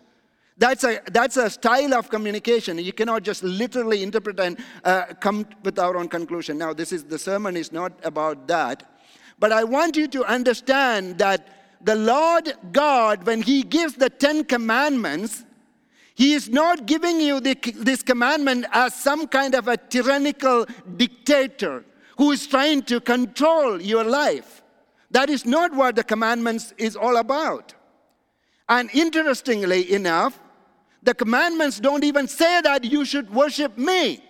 That's 0.62 0.84
a, 0.84 1.02
that's 1.12 1.38
a 1.38 1.50
style 1.50 1.96
of 1.96 2.08
communication. 2.12 2.78
You 2.78 2.94
cannot 2.94 3.24
just 3.24 3.42
literally 3.42 4.04
interpret 4.04 4.40
and 4.40 4.60
uh, 4.84 5.06
come 5.20 5.48
with 5.64 5.80
our 5.80 5.98
own 5.98 6.08
conclusion. 6.08 6.60
Now, 6.60 6.72
this 6.72 6.92
is 6.92 7.04
the 7.04 7.18
sermon 7.18 7.58
is 7.58 7.72
not 7.72 7.94
about 8.04 8.48
that. 8.48 9.00
But 9.40 9.52
I 9.52 9.64
want 9.64 9.98
you 9.98 10.08
to 10.10 10.24
understand 10.24 11.18
that 11.18 11.80
the 11.82 11.96
Lord 11.96 12.54
God, 12.72 13.26
when 13.26 13.42
He 13.42 13.64
gives 13.64 13.96
the 13.96 14.12
Ten 14.12 14.44
Commandments, 14.44 15.46
He 16.14 16.34
is 16.34 16.48
not 16.48 16.86
giving 16.86 17.20
you 17.20 17.40
the, 17.40 17.56
this 17.78 18.04
commandment 18.04 18.68
as 18.72 18.94
some 18.94 19.28
kind 19.28 19.56
of 19.56 19.68
a 19.68 19.78
tyrannical 19.78 20.68
dictator 20.96 21.84
who 22.20 22.30
is 22.34 22.46
trying 22.46 22.84
to 22.84 23.02
control 23.02 23.82
your 23.82 24.04
life. 24.04 24.62
That 25.10 25.32
is 25.32 25.44
not 25.44 25.74
what 25.74 25.96
the 25.96 26.04
commandments 26.04 26.72
is 26.78 26.96
all 26.96 27.18
about. 27.18 27.74
And 28.70 28.92
interestingly 28.94 29.92
enough, 29.92 30.40
the 31.04 31.14
commandments 31.14 31.80
don't 31.80 32.04
even 32.04 32.28
say 32.28 32.62
that 32.62 32.84
you 32.84 33.06
should 33.06 33.34
worship 33.34 33.78
me. 33.78 34.24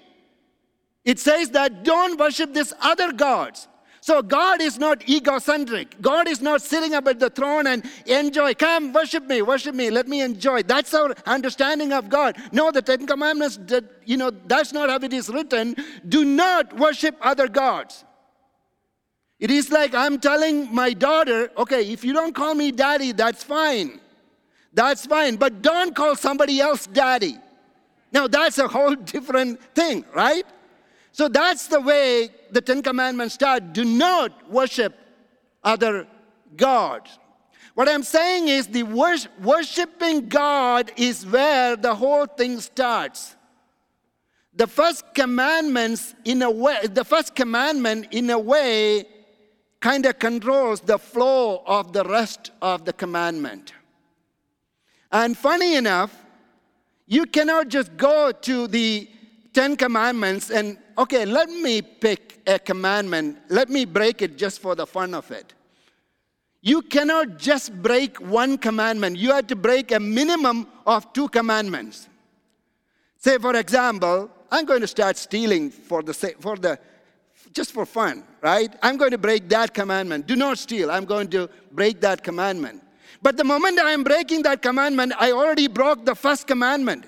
It 1.03 1.19
says 1.19 1.49
that 1.51 1.83
don't 1.83 2.19
worship 2.19 2.53
these 2.53 2.73
other 2.81 3.11
gods. 3.11 3.67
So 4.03 4.23
God 4.23 4.61
is 4.61 4.79
not 4.79 5.07
egocentric. 5.07 6.01
God 6.01 6.27
is 6.27 6.41
not 6.41 6.63
sitting 6.63 6.95
up 6.95 7.07
at 7.07 7.19
the 7.19 7.29
throne 7.29 7.67
and 7.67 7.85
enjoy. 8.07 8.55
Come, 8.55 8.93
worship 8.93 9.25
me, 9.25 9.43
worship 9.43 9.75
me. 9.75 9.91
Let 9.91 10.07
me 10.07 10.21
enjoy. 10.21 10.63
That's 10.63 10.91
our 10.95 11.13
understanding 11.27 11.93
of 11.93 12.09
God. 12.09 12.35
No, 12.51 12.71
the 12.71 12.81
Ten 12.81 13.05
Commandments, 13.05 13.59
you 14.05 14.17
know, 14.17 14.31
that's 14.31 14.73
not 14.73 14.89
how 14.89 14.97
it 14.97 15.13
is 15.13 15.29
written. 15.29 15.75
Do 16.07 16.25
not 16.25 16.75
worship 16.77 17.15
other 17.21 17.47
gods. 17.47 18.03
It 19.39 19.51
is 19.51 19.71
like 19.71 19.93
I'm 19.93 20.19
telling 20.19 20.73
my 20.73 20.93
daughter, 20.93 21.51
okay, 21.57 21.87
if 21.91 22.03
you 22.03 22.13
don't 22.13 22.33
call 22.33 22.55
me 22.55 22.71
daddy, 22.71 23.11
that's 23.11 23.43
fine. 23.43 23.99
That's 24.73 25.05
fine, 25.05 25.35
but 25.35 25.61
don't 25.61 25.95
call 25.95 26.15
somebody 26.15 26.59
else 26.61 26.87
daddy. 26.87 27.37
Now, 28.11 28.27
that's 28.27 28.57
a 28.57 28.67
whole 28.67 28.95
different 28.95 29.61
thing, 29.73 30.05
right? 30.13 30.45
So 31.11 31.27
that's 31.27 31.67
the 31.67 31.81
way 31.81 32.29
the 32.51 32.61
Ten 32.61 32.81
Commandments 32.81 33.35
start. 33.35 33.73
Do 33.73 33.83
not 33.83 34.49
worship 34.49 34.97
other 35.63 36.07
gods. 36.55 37.19
What 37.73 37.87
I'm 37.87 38.03
saying 38.03 38.47
is 38.49 38.67
the 38.67 38.83
worshiping 38.83 40.27
God 40.27 40.91
is 40.97 41.25
where 41.25 41.75
the 41.75 41.95
whole 41.95 42.25
thing 42.25 42.59
starts. 42.59 43.35
The 44.53 44.67
first 44.67 45.13
commandments 45.13 46.13
in 46.25 46.41
a 46.41 46.51
way, 46.51 46.79
the 46.83 47.05
first 47.05 47.35
commandment 47.35 48.07
in 48.11 48.29
a 48.29 48.39
way 48.39 49.05
kind 49.79 50.05
of 50.05 50.19
controls 50.19 50.81
the 50.81 50.99
flow 50.99 51.63
of 51.65 51.93
the 51.93 52.03
rest 52.03 52.51
of 52.61 52.83
the 52.83 52.93
commandment. 52.93 53.73
And 55.11 55.37
funny 55.37 55.75
enough, 55.75 56.15
you 57.07 57.25
cannot 57.25 57.67
just 57.67 57.97
go 57.97 58.31
to 58.31 58.67
the 58.67 59.09
Ten 59.53 59.75
Commandments 59.75 60.49
and, 60.49 60.77
okay, 60.97 61.25
let 61.25 61.49
me 61.49 61.81
pick 61.81 62.39
a 62.47 62.57
commandment. 62.57 63.37
Let 63.49 63.69
me 63.69 63.85
break 63.85 64.21
it 64.21 64.37
just 64.37 64.61
for 64.61 64.75
the 64.75 64.87
fun 64.87 65.13
of 65.13 65.29
it. 65.31 65.53
You 66.61 66.83
cannot 66.83 67.37
just 67.37 67.73
break 67.81 68.17
one 68.21 68.57
commandment. 68.57 69.17
You 69.17 69.33
have 69.33 69.47
to 69.47 69.55
break 69.55 69.91
a 69.91 69.99
minimum 69.99 70.67
of 70.85 71.11
two 71.11 71.27
commandments. 71.27 72.07
Say, 73.17 73.37
for 73.39 73.55
example, 73.55 74.29
I'm 74.49 74.65
going 74.65 74.81
to 74.81 74.87
start 74.87 75.17
stealing 75.17 75.69
for 75.69 76.03
the, 76.03 76.13
for 76.13 76.55
the 76.55 76.79
just 77.53 77.71
for 77.71 77.85
fun, 77.85 78.23
right? 78.41 78.73
I'm 78.81 78.97
going 78.97 79.11
to 79.11 79.17
break 79.17 79.49
that 79.49 79.73
commandment. 79.73 80.27
Do 80.27 80.35
not 80.35 80.57
steal. 80.57 80.91
I'm 80.91 81.05
going 81.05 81.27
to 81.29 81.49
break 81.71 81.99
that 82.01 82.23
commandment. 82.23 82.81
But 83.21 83.37
the 83.37 83.43
moment 83.43 83.79
I 83.79 83.91
am 83.91 84.03
breaking 84.03 84.43
that 84.43 84.61
commandment, 84.61 85.13
I 85.19 85.31
already 85.31 85.67
broke 85.67 86.05
the 86.05 86.15
first 86.15 86.47
commandment. 86.47 87.05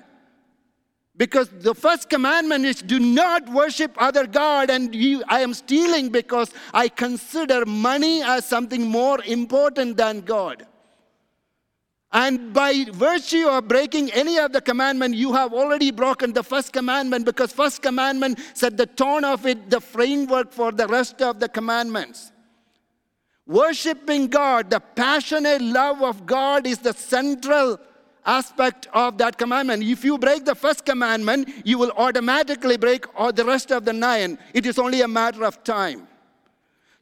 Because 1.16 1.48
the 1.48 1.74
first 1.74 2.08
commandment 2.08 2.64
is 2.64 2.82
do 2.82 2.98
not 2.98 3.48
worship 3.48 3.92
other 3.98 4.26
God, 4.26 4.68
and 4.68 4.92
you, 4.94 5.22
I 5.28 5.40
am 5.40 5.54
stealing 5.54 6.08
because 6.08 6.52
I 6.72 6.88
consider 6.88 7.64
money 7.64 8.22
as 8.22 8.44
something 8.44 8.82
more 8.82 9.22
important 9.24 9.96
than 9.96 10.20
God. 10.22 10.66
And 12.10 12.52
by 12.52 12.86
virtue 12.92 13.48
of 13.48 13.66
breaking 13.66 14.10
any 14.12 14.38
of 14.38 14.52
the 14.52 14.60
commandment, 14.60 15.16
you 15.16 15.32
have 15.32 15.52
already 15.52 15.90
broken 15.90 16.32
the 16.32 16.44
first 16.44 16.72
commandment 16.72 17.24
because 17.24 17.52
first 17.52 17.82
commandment 17.82 18.38
set 18.54 18.76
the 18.76 18.86
tone 18.86 19.24
of 19.24 19.46
it, 19.46 19.68
the 19.68 19.80
framework 19.80 20.52
for 20.52 20.70
the 20.70 20.86
rest 20.86 21.22
of 21.22 21.40
the 21.40 21.48
commandments. 21.48 22.30
Worshipping 23.46 24.28
God, 24.28 24.70
the 24.70 24.80
passionate 24.80 25.60
love 25.60 26.02
of 26.02 26.24
God 26.24 26.66
is 26.66 26.78
the 26.78 26.94
central 26.94 27.78
aspect 28.24 28.88
of 28.94 29.18
that 29.18 29.36
commandment. 29.36 29.82
If 29.82 30.02
you 30.02 30.16
break 30.16 30.46
the 30.46 30.54
first 30.54 30.86
commandment, 30.86 31.50
you 31.64 31.78
will 31.78 31.92
automatically 31.92 32.78
break 32.78 33.04
all 33.18 33.32
the 33.32 33.44
rest 33.44 33.70
of 33.70 33.84
the 33.84 33.92
nine. 33.92 34.38
It 34.54 34.64
is 34.64 34.78
only 34.78 35.02
a 35.02 35.08
matter 35.08 35.44
of 35.44 35.62
time. 35.62 36.08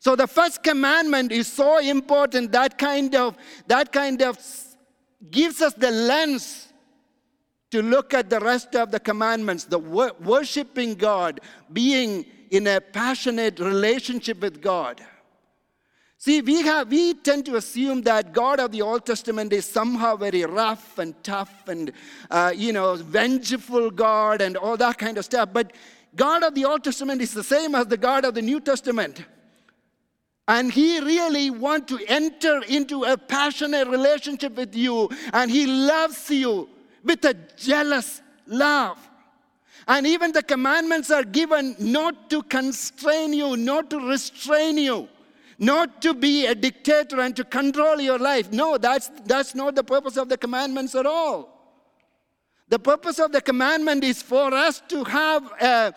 So 0.00 0.16
the 0.16 0.26
first 0.26 0.64
commandment 0.64 1.30
is 1.30 1.46
so 1.46 1.78
important 1.78 2.50
that 2.50 2.76
kind 2.76 3.14
of 3.14 3.36
that 3.68 3.92
kind 3.92 4.20
of 4.20 4.36
gives 5.30 5.62
us 5.62 5.74
the 5.74 5.92
lens 5.92 6.72
to 7.70 7.82
look 7.82 8.12
at 8.12 8.28
the 8.28 8.40
rest 8.40 8.74
of 8.74 8.90
the 8.90 8.98
commandments, 8.98 9.62
the 9.64 9.78
wor- 9.78 10.12
worshiping 10.24 10.94
God, 10.94 11.40
being 11.72 12.26
in 12.50 12.66
a 12.66 12.80
passionate 12.80 13.60
relationship 13.60 14.40
with 14.40 14.60
God. 14.60 15.00
See, 16.24 16.40
we, 16.40 16.62
have, 16.62 16.88
we 16.88 17.14
tend 17.14 17.46
to 17.46 17.56
assume 17.56 18.02
that 18.02 18.32
God 18.32 18.60
of 18.60 18.70
the 18.70 18.80
Old 18.80 19.04
Testament 19.04 19.52
is 19.52 19.66
somehow 19.66 20.14
very 20.14 20.44
rough 20.44 20.96
and 21.00 21.20
tough 21.24 21.66
and, 21.66 21.90
uh, 22.30 22.52
you 22.54 22.72
know, 22.72 22.94
vengeful 22.94 23.90
God 23.90 24.40
and 24.40 24.56
all 24.56 24.76
that 24.76 24.98
kind 24.98 25.18
of 25.18 25.24
stuff. 25.24 25.48
But 25.52 25.72
God 26.14 26.44
of 26.44 26.54
the 26.54 26.64
Old 26.64 26.84
Testament 26.84 27.22
is 27.22 27.34
the 27.34 27.42
same 27.42 27.74
as 27.74 27.88
the 27.88 27.96
God 27.96 28.24
of 28.24 28.34
the 28.34 28.40
New 28.40 28.60
Testament. 28.60 29.24
And 30.46 30.70
he 30.72 31.00
really 31.00 31.50
wants 31.50 31.92
to 31.92 31.98
enter 32.06 32.62
into 32.68 33.02
a 33.02 33.16
passionate 33.16 33.88
relationship 33.88 34.54
with 34.54 34.76
you. 34.76 35.10
And 35.32 35.50
he 35.50 35.66
loves 35.66 36.30
you 36.30 36.68
with 37.02 37.24
a 37.24 37.34
jealous 37.56 38.22
love. 38.46 38.96
And 39.88 40.06
even 40.06 40.30
the 40.30 40.44
commandments 40.44 41.10
are 41.10 41.24
given 41.24 41.74
not 41.80 42.30
to 42.30 42.44
constrain 42.44 43.32
you, 43.32 43.56
not 43.56 43.90
to 43.90 43.98
restrain 43.98 44.78
you, 44.78 45.08
not 45.62 46.02
to 46.02 46.12
be 46.12 46.46
a 46.46 46.56
dictator 46.56 47.20
and 47.20 47.36
to 47.36 47.44
control 47.44 48.00
your 48.00 48.18
life. 48.18 48.50
No, 48.50 48.78
that's, 48.78 49.10
that's 49.24 49.54
not 49.54 49.76
the 49.76 49.84
purpose 49.84 50.16
of 50.16 50.28
the 50.28 50.36
commandments 50.36 50.96
at 50.96 51.06
all. 51.06 51.48
The 52.68 52.80
purpose 52.80 53.20
of 53.20 53.30
the 53.30 53.40
commandment 53.40 54.02
is 54.02 54.20
for 54.20 54.52
us 54.52 54.82
to 54.88 55.04
have 55.04 55.52
a, 55.60 55.94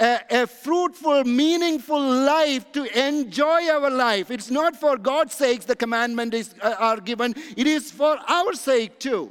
a, 0.00 0.20
a, 0.30 0.46
fruitful, 0.48 1.22
meaningful 1.22 2.00
life 2.00 2.72
to 2.72 2.82
enjoy 2.98 3.68
our 3.68 3.90
life. 3.90 4.32
It's 4.32 4.50
not 4.50 4.74
for 4.74 4.96
God's 4.96 5.34
sake 5.34 5.60
the 5.60 5.76
commandment 5.76 6.34
is, 6.34 6.56
uh, 6.60 6.74
are 6.76 6.98
given, 6.98 7.36
it 7.56 7.68
is 7.68 7.92
for 7.92 8.18
our 8.28 8.54
sake 8.54 8.98
too. 8.98 9.30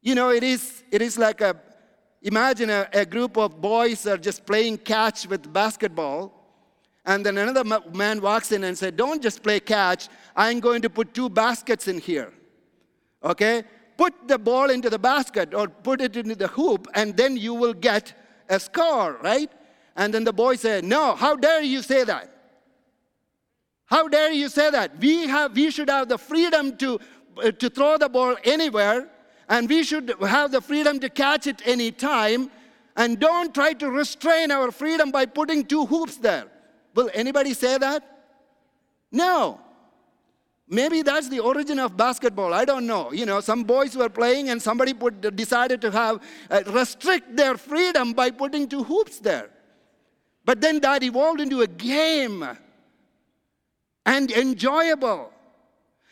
You 0.00 0.14
know, 0.14 0.30
it 0.30 0.42
is, 0.42 0.82
it 0.90 1.02
is 1.02 1.18
like 1.18 1.42
a, 1.42 1.54
imagine 2.22 2.70
a, 2.70 2.88
a 2.94 3.04
group 3.04 3.36
of 3.36 3.60
boys 3.60 4.06
are 4.06 4.16
just 4.16 4.46
playing 4.46 4.78
catch 4.78 5.26
with 5.26 5.52
basketball. 5.52 6.41
And 7.04 7.26
then 7.26 7.36
another 7.36 7.64
man 7.92 8.20
walks 8.20 8.52
in 8.52 8.64
and 8.64 8.78
said, 8.78 8.96
Don't 8.96 9.22
just 9.22 9.42
play 9.42 9.60
catch. 9.60 10.08
I'm 10.36 10.60
going 10.60 10.82
to 10.82 10.90
put 10.90 11.14
two 11.14 11.28
baskets 11.28 11.88
in 11.88 11.98
here. 11.98 12.32
Okay? 13.24 13.64
Put 13.96 14.28
the 14.28 14.38
ball 14.38 14.70
into 14.70 14.88
the 14.88 14.98
basket 14.98 15.52
or 15.54 15.68
put 15.68 16.00
it 16.00 16.16
into 16.16 16.34
the 16.34 16.48
hoop, 16.48 16.88
and 16.94 17.16
then 17.16 17.36
you 17.36 17.54
will 17.54 17.74
get 17.74 18.14
a 18.48 18.58
score, 18.58 19.18
right? 19.22 19.50
And 19.96 20.12
then 20.14 20.24
the 20.24 20.32
boy 20.32 20.56
said, 20.56 20.84
No, 20.84 21.14
how 21.14 21.36
dare 21.36 21.62
you 21.62 21.82
say 21.82 22.04
that? 22.04 22.28
How 23.86 24.08
dare 24.08 24.32
you 24.32 24.48
say 24.48 24.70
that? 24.70 24.98
We, 24.98 25.26
have, 25.26 25.54
we 25.54 25.70
should 25.70 25.90
have 25.90 26.08
the 26.08 26.18
freedom 26.18 26.76
to, 26.78 26.98
to 27.58 27.68
throw 27.68 27.98
the 27.98 28.08
ball 28.08 28.36
anywhere, 28.44 29.08
and 29.48 29.68
we 29.68 29.82
should 29.82 30.14
have 30.20 30.52
the 30.52 30.60
freedom 30.60 30.98
to 31.00 31.10
catch 31.10 31.46
it 31.46 31.60
any 31.66 31.90
time. 31.90 32.50
And 32.96 33.18
don't 33.18 33.54
try 33.54 33.72
to 33.74 33.90
restrain 33.90 34.50
our 34.50 34.70
freedom 34.70 35.10
by 35.10 35.26
putting 35.26 35.64
two 35.64 35.86
hoops 35.86 36.16
there. 36.16 36.46
Will 36.94 37.10
anybody 37.14 37.54
say 37.54 37.78
that? 37.78 38.02
No. 39.10 39.60
Maybe 40.68 41.02
that's 41.02 41.28
the 41.28 41.40
origin 41.40 41.78
of 41.78 41.96
basketball. 41.96 42.54
I 42.54 42.64
don't 42.64 42.86
know. 42.86 43.12
You 43.12 43.26
know, 43.26 43.40
some 43.40 43.62
boys 43.62 43.94
were 43.94 44.08
playing 44.08 44.48
and 44.48 44.60
somebody 44.60 44.94
put, 44.94 45.36
decided 45.36 45.80
to 45.82 45.90
have 45.90 46.22
uh, 46.50 46.62
restrict 46.68 47.36
their 47.36 47.58
freedom 47.58 48.12
by 48.12 48.30
putting 48.30 48.68
two 48.68 48.82
hoops 48.82 49.18
there. 49.18 49.50
But 50.44 50.60
then 50.60 50.80
that 50.80 51.02
evolved 51.02 51.40
into 51.40 51.60
a 51.60 51.66
game 51.66 52.46
and 54.06 54.30
enjoyable. 54.30 55.30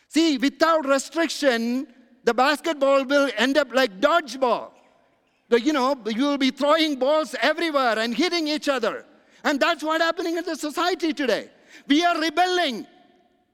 See, 0.09 0.37
without 0.39 0.87
restriction, 0.87 1.87
the 2.25 2.35
basketball 2.35 3.05
will 3.05 3.31
end 3.37 3.57
up 3.57 3.73
like 3.75 4.01
dodgeball. 4.01 4.73
You 5.51 5.73
know, 5.73 5.97
you 6.07 6.25
will 6.27 6.39
be 6.39 6.51
throwing 6.51 6.97
balls 6.97 7.35
everywhere 7.41 7.99
and 7.99 8.15
hitting 8.15 8.47
each 8.47 8.69
other. 8.69 9.05
And 9.45 9.61
that's 9.61 9.83
what's 9.83 10.03
happening 10.03 10.37
in 10.37 10.45
the 10.45 10.57
society 10.57 11.13
today. 11.13 11.49
We 11.87 12.05
are 12.05 12.21
rebelling 12.21 12.87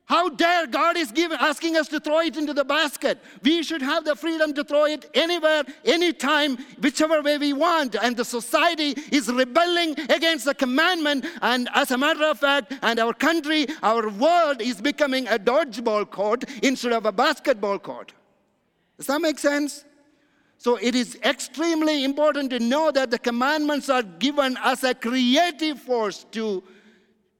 how 0.06 0.28
dare 0.28 0.68
God 0.68 0.96
is 0.96 1.10
giving, 1.10 1.36
asking 1.40 1.76
us 1.76 1.88
to 1.88 1.98
throw 1.98 2.20
it 2.20 2.36
into 2.36 2.54
the 2.54 2.64
basket? 2.64 3.18
We 3.42 3.64
should 3.64 3.82
have 3.82 4.04
the 4.04 4.14
freedom 4.14 4.54
to 4.54 4.62
throw 4.62 4.84
it 4.84 5.10
anywhere, 5.14 5.64
anytime, 5.84 6.58
whichever 6.80 7.22
way 7.22 7.38
we 7.38 7.52
want. 7.52 7.96
And 7.96 8.16
the 8.16 8.24
society 8.24 8.94
is 9.10 9.28
rebelling 9.28 9.98
against 10.08 10.44
the 10.44 10.54
commandment. 10.54 11.26
And 11.42 11.68
as 11.74 11.90
a 11.90 11.98
matter 11.98 12.24
of 12.24 12.38
fact, 12.38 12.74
and 12.82 13.00
our 13.00 13.14
country, 13.14 13.66
our 13.82 14.08
world 14.08 14.62
is 14.62 14.80
becoming 14.80 15.26
a 15.26 15.40
dodgeball 15.40 16.08
court 16.08 16.44
instead 16.62 16.92
of 16.92 17.04
a 17.04 17.10
basketball 17.10 17.80
court. 17.80 18.12
Does 18.98 19.08
that 19.08 19.20
make 19.20 19.40
sense? 19.40 19.84
So 20.58 20.76
it 20.76 20.94
is 20.94 21.18
extremely 21.22 22.04
important 22.04 22.50
to 22.50 22.58
know 22.58 22.90
that 22.90 23.10
the 23.10 23.18
commandments 23.18 23.88
are 23.88 24.02
given 24.02 24.56
as 24.62 24.84
a 24.84 24.94
creative 24.94 25.80
force 25.80 26.24
to 26.32 26.62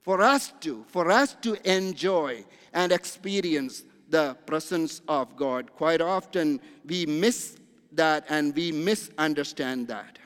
for 0.02 0.22
us 0.22 0.52
to 0.60 0.84
for 0.88 1.10
us 1.10 1.36
to 1.42 1.56
enjoy 1.68 2.44
and 2.72 2.92
experience 2.92 3.84
the 4.08 4.36
presence 4.46 5.00
of 5.08 5.36
God. 5.36 5.72
Quite 5.72 6.00
often 6.00 6.60
we 6.84 7.06
miss 7.06 7.58
that 7.92 8.24
and 8.28 8.54
we 8.54 8.70
misunderstand 8.70 9.88
that. 9.88 10.18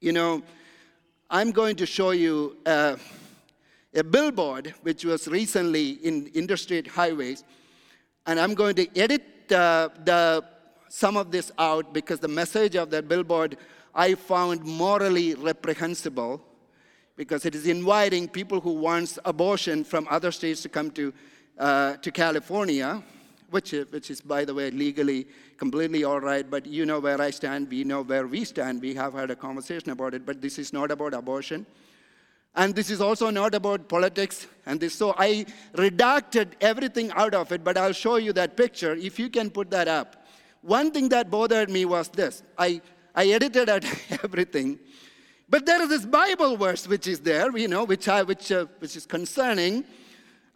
You 0.00 0.12
know, 0.12 0.42
I'm 1.28 1.50
going 1.50 1.76
to 1.76 1.86
show 1.86 2.10
you 2.10 2.56
a, 2.66 2.98
a 3.94 4.04
billboard 4.04 4.74
which 4.82 5.04
was 5.04 5.28
recently 5.28 5.90
in 5.90 6.30
interstate 6.34 6.86
highways, 6.86 7.44
and 8.26 8.38
I'm 8.38 8.54
going 8.54 8.76
to 8.76 8.98
edit 8.98 9.22
uh, 9.52 9.88
the, 10.04 10.44
some 10.90 11.16
of 11.16 11.30
this 11.30 11.52
out 11.56 11.94
because 11.94 12.18
the 12.18 12.28
message 12.28 12.74
of 12.74 12.90
that 12.90 13.08
billboard 13.08 13.56
I 13.94 14.14
found 14.16 14.64
morally 14.64 15.34
reprehensible 15.34 16.42
because 17.16 17.46
it 17.46 17.54
is 17.54 17.66
inviting 17.66 18.28
people 18.28 18.60
who 18.60 18.72
want 18.72 19.16
abortion 19.24 19.84
from 19.84 20.06
other 20.10 20.32
states 20.32 20.62
to 20.62 20.68
come 20.68 20.90
to, 20.92 21.12
uh, 21.58 21.96
to 21.96 22.10
California, 22.10 23.02
which, 23.50 23.72
which 23.90 24.10
is, 24.10 24.20
by 24.20 24.44
the 24.44 24.52
way, 24.52 24.70
legally 24.70 25.28
completely 25.56 26.02
all 26.02 26.20
right, 26.20 26.50
but 26.50 26.66
you 26.66 26.86
know 26.86 26.98
where 26.98 27.20
I 27.20 27.30
stand, 27.30 27.68
we 27.70 27.84
know 27.84 28.02
where 28.02 28.26
we 28.26 28.44
stand. 28.44 28.80
We 28.80 28.94
have 28.94 29.12
had 29.12 29.30
a 29.30 29.36
conversation 29.36 29.90
about 29.90 30.14
it, 30.14 30.26
but 30.26 30.40
this 30.40 30.58
is 30.58 30.72
not 30.72 30.90
about 30.90 31.14
abortion. 31.14 31.66
And 32.56 32.74
this 32.74 32.90
is 32.90 33.00
also 33.00 33.30
not 33.30 33.54
about 33.54 33.88
politics. 33.88 34.48
And 34.66 34.80
this, 34.80 34.94
so 34.94 35.14
I 35.16 35.46
redacted 35.74 36.52
everything 36.60 37.12
out 37.12 37.34
of 37.34 37.52
it, 37.52 37.62
but 37.62 37.76
I'll 37.76 37.92
show 37.92 38.16
you 38.16 38.32
that 38.32 38.56
picture 38.56 38.94
if 38.94 39.18
you 39.18 39.28
can 39.28 39.50
put 39.50 39.70
that 39.70 39.86
up. 39.86 40.19
One 40.62 40.90
thing 40.90 41.08
that 41.10 41.30
bothered 41.30 41.70
me 41.70 41.84
was 41.84 42.08
this 42.08 42.42
I, 42.56 42.80
I 43.14 43.28
edited 43.28 43.68
out 43.68 43.84
everything 44.24 44.78
but 45.50 45.66
there 45.66 45.82
is 45.82 45.88
this 45.88 46.06
Bible 46.06 46.56
verse 46.56 46.86
which 46.86 47.08
is 47.08 47.18
there, 47.18 47.54
you 47.58 47.66
know, 47.66 47.82
which, 47.82 48.06
I, 48.06 48.22
which, 48.22 48.52
uh, 48.52 48.66
which 48.78 48.94
is 48.94 49.04
concerning. 49.04 49.84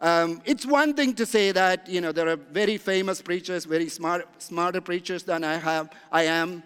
Um, 0.00 0.40
it's 0.44 0.64
one 0.64 0.94
thing 0.94 1.14
to 1.14 1.26
say 1.26 1.50
that, 1.50 1.88
you 1.88 2.00
know, 2.00 2.12
there 2.12 2.28
are 2.28 2.36
very 2.36 2.76
famous 2.76 3.20
preachers, 3.20 3.64
very 3.64 3.88
smart, 3.88 4.28
smarter 4.40 4.80
preachers 4.80 5.24
than 5.24 5.42
I, 5.42 5.56
have, 5.56 5.90
I 6.12 6.22
am, 6.24 6.62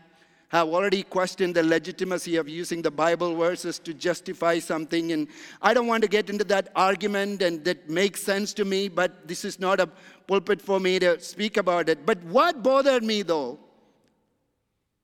have 0.48 0.68
already 0.68 1.04
questioned 1.04 1.54
the 1.54 1.62
legitimacy 1.62 2.36
of 2.36 2.50
using 2.50 2.82
the 2.82 2.90
Bible 2.90 3.34
verses 3.34 3.78
to 3.78 3.94
justify 3.94 4.58
something. 4.58 5.12
And 5.12 5.28
I 5.62 5.72
don't 5.72 5.86
want 5.86 6.02
to 6.02 6.08
get 6.08 6.28
into 6.28 6.44
that 6.44 6.68
argument, 6.76 7.40
and 7.40 7.64
that 7.64 7.88
makes 7.88 8.22
sense 8.22 8.52
to 8.54 8.66
me, 8.66 8.88
but 8.88 9.26
this 9.26 9.42
is 9.42 9.58
not 9.58 9.80
a 9.80 9.88
pulpit 10.28 10.62
for 10.62 10.78
me 10.78 11.00
to 11.00 11.18
speak 11.20 11.56
about 11.56 11.88
it. 11.88 12.06
But 12.06 12.22
what 12.22 12.62
bothered 12.62 13.02
me, 13.02 13.22
though, 13.22 13.58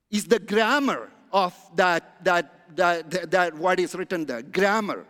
is 0.09 0.25
the 0.25 0.39
grammar 0.39 1.11
of 1.33 1.53
that, 1.75 2.23
that 2.23 2.55
that, 2.75 3.09
that, 3.11 3.31
that 3.31 3.53
what 3.55 3.79
is 3.79 3.95
written 3.95 4.25
there 4.25 4.41
grammar. 4.41 5.05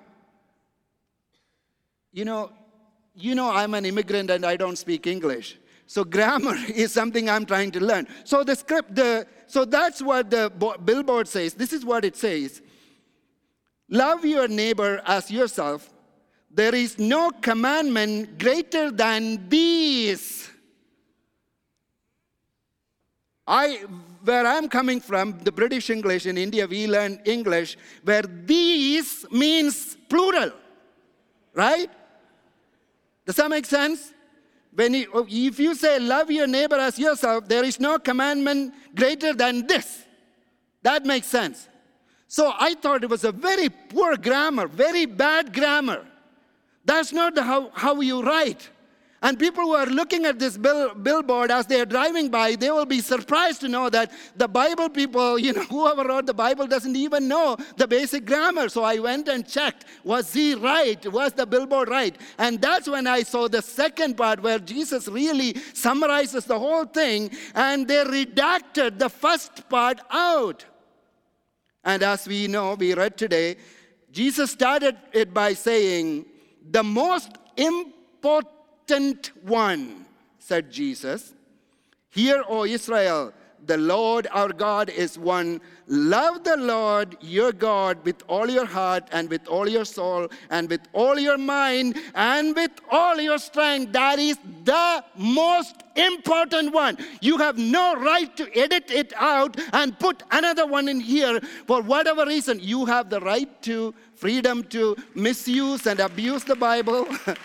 You 2.12 2.26
know, 2.26 2.52
you 3.14 3.36
know, 3.36 3.52
I'm 3.52 3.74
an 3.74 3.86
immigrant 3.86 4.30
and 4.30 4.46
I 4.46 4.56
don't 4.56 4.78
speak 4.78 5.08
English. 5.08 5.58
So 5.88 6.04
grammar 6.04 6.56
is 6.68 6.92
something 6.92 7.30
I'm 7.30 7.46
trying 7.46 7.72
to 7.72 7.80
learn. 7.80 8.08
So 8.24 8.44
the 8.44 8.56
script, 8.56 8.96
the, 8.96 9.28
so 9.48 9.66
that's 9.66 10.02
what 10.02 10.30
the 10.30 10.52
billboard 10.84 11.28
says. 11.28 11.54
This 11.54 11.74
is 11.74 11.86
what 11.86 12.06
it 12.06 12.16
says. 12.16 12.62
Love 13.90 14.26
your 14.26 14.48
neighbor 14.48 15.02
as 15.06 15.30
yourself. 15.30 15.92
There 16.56 16.74
is 16.74 16.98
no 16.98 17.32
commandment 17.32 18.40
greater 18.40 18.90
than 18.90 19.50
these. 19.50 20.50
I 23.46 23.84
where 24.24 24.48
I'm 24.48 24.70
coming 24.70 25.02
from, 25.02 25.38
the 25.44 25.52
British 25.52 25.90
English 25.90 26.26
in 26.26 26.38
India, 26.38 26.66
we 26.66 26.88
learn 26.88 27.20
English 27.26 27.78
where 28.04 28.24
these 28.24 29.26
means 29.30 29.98
plural, 30.10 30.52
right? 31.54 31.90
Does 33.26 33.36
that 33.36 33.50
make 33.50 33.66
sense? 33.66 34.14
When 34.74 34.94
you, 34.94 35.12
oh, 35.14 35.28
if 35.30 35.60
you 35.60 35.76
say 35.76 36.00
love 36.00 36.32
your 36.32 36.48
neighbor 36.48 36.78
as 36.78 36.98
yourself, 36.98 37.48
there 37.50 37.66
is 37.66 37.80
no 37.80 38.00
commandment 38.00 38.74
greater 38.96 39.34
than 39.34 39.68
this. 39.68 40.04
That 40.84 41.06
makes 41.06 41.28
sense. 41.28 41.68
So 42.28 42.54
I 42.58 42.76
thought 42.76 43.04
it 43.04 43.10
was 43.10 43.26
a 43.26 43.32
very 43.32 43.70
poor 43.70 44.16
grammar, 44.16 44.68
very 44.68 45.06
bad 45.06 45.54
grammar. 45.54 46.06
That's 46.86 47.12
not 47.12 47.38
how, 47.38 47.72
how 47.74 48.00
you 48.02 48.22
write. 48.22 48.70
And 49.26 49.40
people 49.40 49.64
who 49.64 49.74
are 49.74 49.88
looking 49.88 50.24
at 50.26 50.38
this 50.38 50.56
bill, 50.56 50.94
billboard 50.94 51.50
as 51.50 51.66
they 51.66 51.82
are 51.82 51.86
driving 51.86 52.30
by, 52.30 52.54
they 52.54 52.70
will 52.70 52.86
be 52.86 53.02
surprised 53.02 53.62
to 53.62 53.68
know 53.68 53.90
that 53.90 54.12
the 54.36 54.48
Bible 54.48 54.88
people, 54.88 55.40
you 55.46 55.52
know, 55.52 55.64
whoever 55.64 56.04
wrote 56.04 56.28
the 56.28 56.34
Bible 56.34 56.68
doesn't 56.68 56.96
even 56.96 57.28
know 57.28 57.58
the 57.76 57.88
basic 57.88 58.24
grammar. 58.26 58.70
So 58.70 58.84
I 58.84 59.00
went 59.00 59.28
and 59.28 59.48
checked 59.48 59.86
was 60.04 60.32
he 60.32 60.54
right? 60.54 61.04
Was 61.12 61.34
the 61.34 61.48
billboard 61.48 61.90
right? 61.90 62.16
And 62.38 62.62
that's 62.62 62.88
when 62.88 63.08
I 63.08 63.24
saw 63.24 63.48
the 63.48 63.64
second 63.64 64.16
part 64.16 64.44
where 64.44 64.60
Jesus 64.60 65.08
really 65.08 65.58
summarizes 65.74 66.46
the 66.46 66.60
whole 66.60 66.86
thing 66.86 67.32
and 67.56 67.88
they 67.88 68.04
redacted 68.04 69.00
the 69.00 69.10
first 69.10 69.68
part 69.70 70.00
out. 70.12 70.66
And 71.84 72.04
as 72.04 72.28
we 72.28 72.46
know, 72.46 72.76
we 72.76 72.94
read 72.94 73.18
today, 73.18 73.58
Jesus 74.12 74.52
started 74.52 74.98
it 75.14 75.34
by 75.34 75.54
saying, 75.54 76.26
the 76.72 76.84
most 76.84 77.38
important 77.58 79.32
one, 79.44 80.06
said 80.40 80.72
Jesus. 80.72 81.34
Hear, 82.10 82.44
O 82.48 82.66
Israel, 82.66 83.34
the 83.66 83.78
Lord 83.78 84.28
our 84.32 84.50
God 84.50 84.90
is 84.90 85.18
one. 85.18 85.60
Love 85.88 86.44
the 86.44 86.58
Lord 86.58 87.18
your 87.22 87.52
God 87.52 88.04
with 88.04 88.24
all 88.28 88.50
your 88.50 88.66
heart 88.66 89.08
and 89.12 89.30
with 89.30 89.48
all 89.48 89.68
your 89.68 89.86
soul 89.86 90.28
and 90.50 90.70
with 90.70 90.82
all 90.94 91.18
your 91.18 91.38
mind 91.38 91.98
and 92.14 92.56
with 92.56 92.72
all 92.92 93.20
your 93.20 93.38
strength. 93.38 93.92
That 93.94 94.20
is 94.20 94.38
the 94.64 95.04
most 95.16 95.76
important 95.96 96.74
one. 96.74 96.98
You 97.22 97.38
have 97.38 97.58
no 97.58 97.96
right 97.96 98.36
to 98.38 98.58
edit 98.58 98.92
it 98.92 99.14
out 99.16 99.58
and 99.74 99.98
put 100.00 100.24
another 100.32 100.66
one 100.66 100.88
in 100.88 101.00
here 101.00 101.40
for 101.68 101.82
whatever 101.82 102.26
reason. 102.26 102.60
You 102.62 102.86
have 102.86 103.10
the 103.10 103.22
right 103.22 103.50
to 103.64 103.94
freedom 104.16 104.64
to 104.64 104.96
misuse 105.14 105.86
and 105.88 106.00
abuse 106.00 106.44
the 106.44 106.56
Bible. 106.56 107.08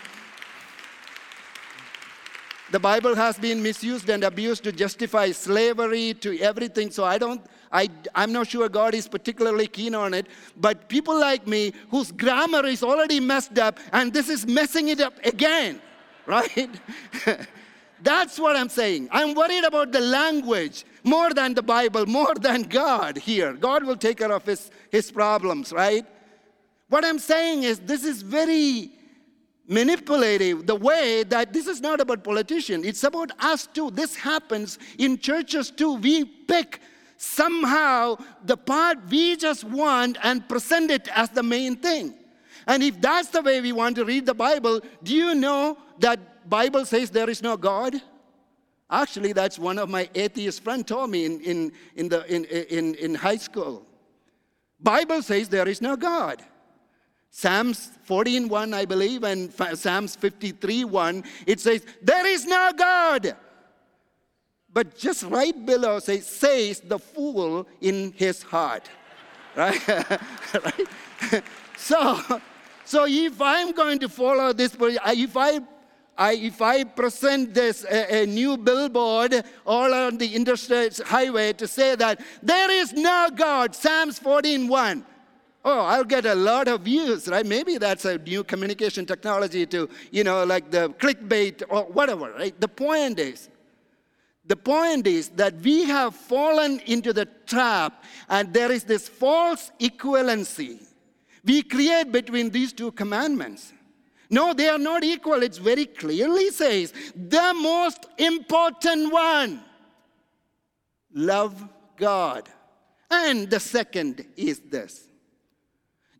The 2.71 2.79
Bible 2.79 3.15
has 3.15 3.37
been 3.37 3.61
misused 3.61 4.09
and 4.09 4.23
abused 4.23 4.63
to 4.63 4.71
justify 4.71 5.31
slavery, 5.31 6.13
to 6.21 6.39
everything. 6.39 6.89
So 6.89 7.03
I 7.03 7.17
don't, 7.17 7.45
I, 7.69 7.89
I'm 8.15 8.31
not 8.31 8.47
sure 8.47 8.69
God 8.69 8.95
is 8.95 9.09
particularly 9.09 9.67
keen 9.67 9.93
on 9.93 10.13
it. 10.13 10.27
But 10.55 10.87
people 10.87 11.19
like 11.19 11.45
me, 11.45 11.73
whose 11.89 12.13
grammar 12.13 12.65
is 12.65 12.81
already 12.81 13.19
messed 13.19 13.59
up, 13.59 13.77
and 13.91 14.13
this 14.13 14.29
is 14.29 14.47
messing 14.47 14.87
it 14.87 15.01
up 15.01 15.13
again, 15.25 15.81
right? 16.25 16.69
That's 18.01 18.39
what 18.39 18.55
I'm 18.55 18.69
saying. 18.69 19.09
I'm 19.11 19.35
worried 19.35 19.65
about 19.65 19.91
the 19.91 19.99
language 19.99 20.85
more 21.03 21.33
than 21.33 21.53
the 21.53 21.61
Bible, 21.61 22.05
more 22.05 22.33
than 22.35 22.63
God 22.63 23.17
here. 23.17 23.51
God 23.51 23.83
will 23.83 23.97
take 23.97 24.19
care 24.19 24.31
of 24.31 24.45
his, 24.45 24.71
his 24.89 25.11
problems, 25.11 25.73
right? 25.73 26.05
What 26.91 27.05
I'm 27.05 27.19
saying 27.19 27.63
is, 27.63 27.79
this 27.79 28.03
is 28.03 28.21
very 28.21 28.91
manipulative 29.65 30.67
the 30.67 30.75
way 30.75 31.23
that 31.23 31.53
this 31.53 31.65
is 31.65 31.79
not 31.79 32.01
about 32.01 32.21
politicians. 32.21 32.85
It's 32.85 33.05
about 33.05 33.31
us 33.39 33.65
too. 33.65 33.91
This 33.91 34.13
happens 34.13 34.77
in 34.97 35.17
churches 35.17 35.71
too. 35.71 35.93
We 35.93 36.25
pick 36.25 36.81
somehow 37.15 38.17
the 38.43 38.57
part 38.57 38.97
we 39.09 39.37
just 39.37 39.63
want 39.63 40.17
and 40.21 40.45
present 40.49 40.91
it 40.91 41.07
as 41.15 41.29
the 41.29 41.41
main 41.41 41.77
thing. 41.77 42.13
And 42.67 42.83
if 42.83 42.99
that's 42.99 43.29
the 43.29 43.41
way 43.41 43.61
we 43.61 43.71
want 43.71 43.95
to 43.95 44.03
read 44.03 44.25
the 44.25 44.33
bible 44.33 44.81
do 45.01 45.15
you 45.15 45.33
know 45.33 45.77
that 45.99 46.49
bible 46.49 46.85
says 46.85 47.09
there 47.09 47.29
is 47.29 47.41
no 47.41 47.55
god? 47.55 47.95
Actually 48.89 49.31
that's 49.31 49.57
one 49.57 49.79
of 49.79 49.89
my 49.89 50.09
atheist 50.13 50.61
friends 50.61 50.83
told 50.87 51.09
me 51.09 51.23
in, 51.23 51.39
in, 51.39 51.71
in, 51.95 52.09
the, 52.09 52.25
in, 52.27 52.43
in, 52.43 52.95
in 52.95 53.15
high 53.15 53.37
school. 53.37 53.85
Bible 54.81 55.21
says 55.21 55.47
there 55.47 55.69
is 55.69 55.81
no 55.81 55.95
god 55.95 56.43
Psalms 57.33 57.91
14:1, 58.07 58.73
I 58.73 58.85
believe, 58.85 59.23
and 59.23 59.53
Psalms 59.53 60.17
53:1, 60.17 61.25
it 61.47 61.61
says, 61.61 61.85
There 62.01 62.25
is 62.27 62.45
no 62.45 62.71
God. 62.75 63.37
But 64.73 64.97
just 64.97 65.23
right 65.23 65.65
below 65.65 65.99
says, 65.99 66.27
says 66.27 66.81
the 66.81 66.99
fool 66.99 67.67
in 67.79 68.13
his 68.15 68.43
heart. 68.43 68.89
Right? 69.53 69.85
right? 69.87 71.43
so, 71.77 72.17
so 72.85 73.05
if 73.05 73.41
I'm 73.41 73.73
going 73.73 73.99
to 73.99 74.07
follow 74.07 74.53
this, 74.53 74.73
if 74.79 75.35
I 75.35 75.59
I, 76.17 76.33
if 76.33 76.61
I 76.61 76.83
present 76.85 77.53
this 77.53 77.83
a, 77.83 78.23
a, 78.23 78.25
new 78.25 78.55
billboard 78.55 79.43
all 79.65 79.93
on 79.93 80.17
the 80.17 80.35
interstate 80.35 80.99
highway 80.99 81.51
to 81.53 81.67
say 81.67 81.95
that 81.95 82.21
there 82.43 82.69
is 82.69 82.93
no 82.93 83.29
God, 83.35 83.75
Psalms 83.75 84.19
14:1, 84.19 85.03
Oh, 85.63 85.81
I'll 85.81 86.03
get 86.03 86.25
a 86.25 86.33
lot 86.33 86.67
of 86.67 86.81
views, 86.81 87.27
right? 87.27 87.45
Maybe 87.45 87.77
that's 87.77 88.05
a 88.05 88.17
new 88.17 88.43
communication 88.43 89.05
technology 89.05 89.65
to, 89.67 89.89
you 90.11 90.23
know, 90.23 90.43
like 90.43 90.71
the 90.71 90.89
clickbait 90.89 91.63
or 91.69 91.83
whatever, 91.83 92.31
right? 92.31 92.59
The 92.59 92.67
point 92.67 93.19
is, 93.19 93.49
the 94.45 94.55
point 94.55 95.05
is 95.05 95.29
that 95.29 95.55
we 95.61 95.83
have 95.83 96.15
fallen 96.15 96.79
into 96.87 97.13
the 97.13 97.27
trap 97.45 98.03
and 98.27 98.51
there 98.51 98.71
is 98.71 98.83
this 98.83 99.07
false 99.07 99.71
equivalency 99.79 100.79
we 101.43 101.63
create 101.63 102.11
between 102.11 102.49
these 102.49 102.73
two 102.73 102.91
commandments. 102.91 103.73
No, 104.29 104.53
they 104.53 104.69
are 104.69 104.77
not 104.77 105.03
equal. 105.03 105.43
It 105.43 105.55
very 105.57 105.85
clearly 105.85 106.49
says 106.51 106.93
the 107.15 107.53
most 107.53 108.05
important 108.17 109.11
one 109.11 109.63
love 111.13 111.67
God. 111.97 112.47
And 113.09 113.49
the 113.49 113.59
second 113.59 114.25
is 114.37 114.59
this 114.59 115.10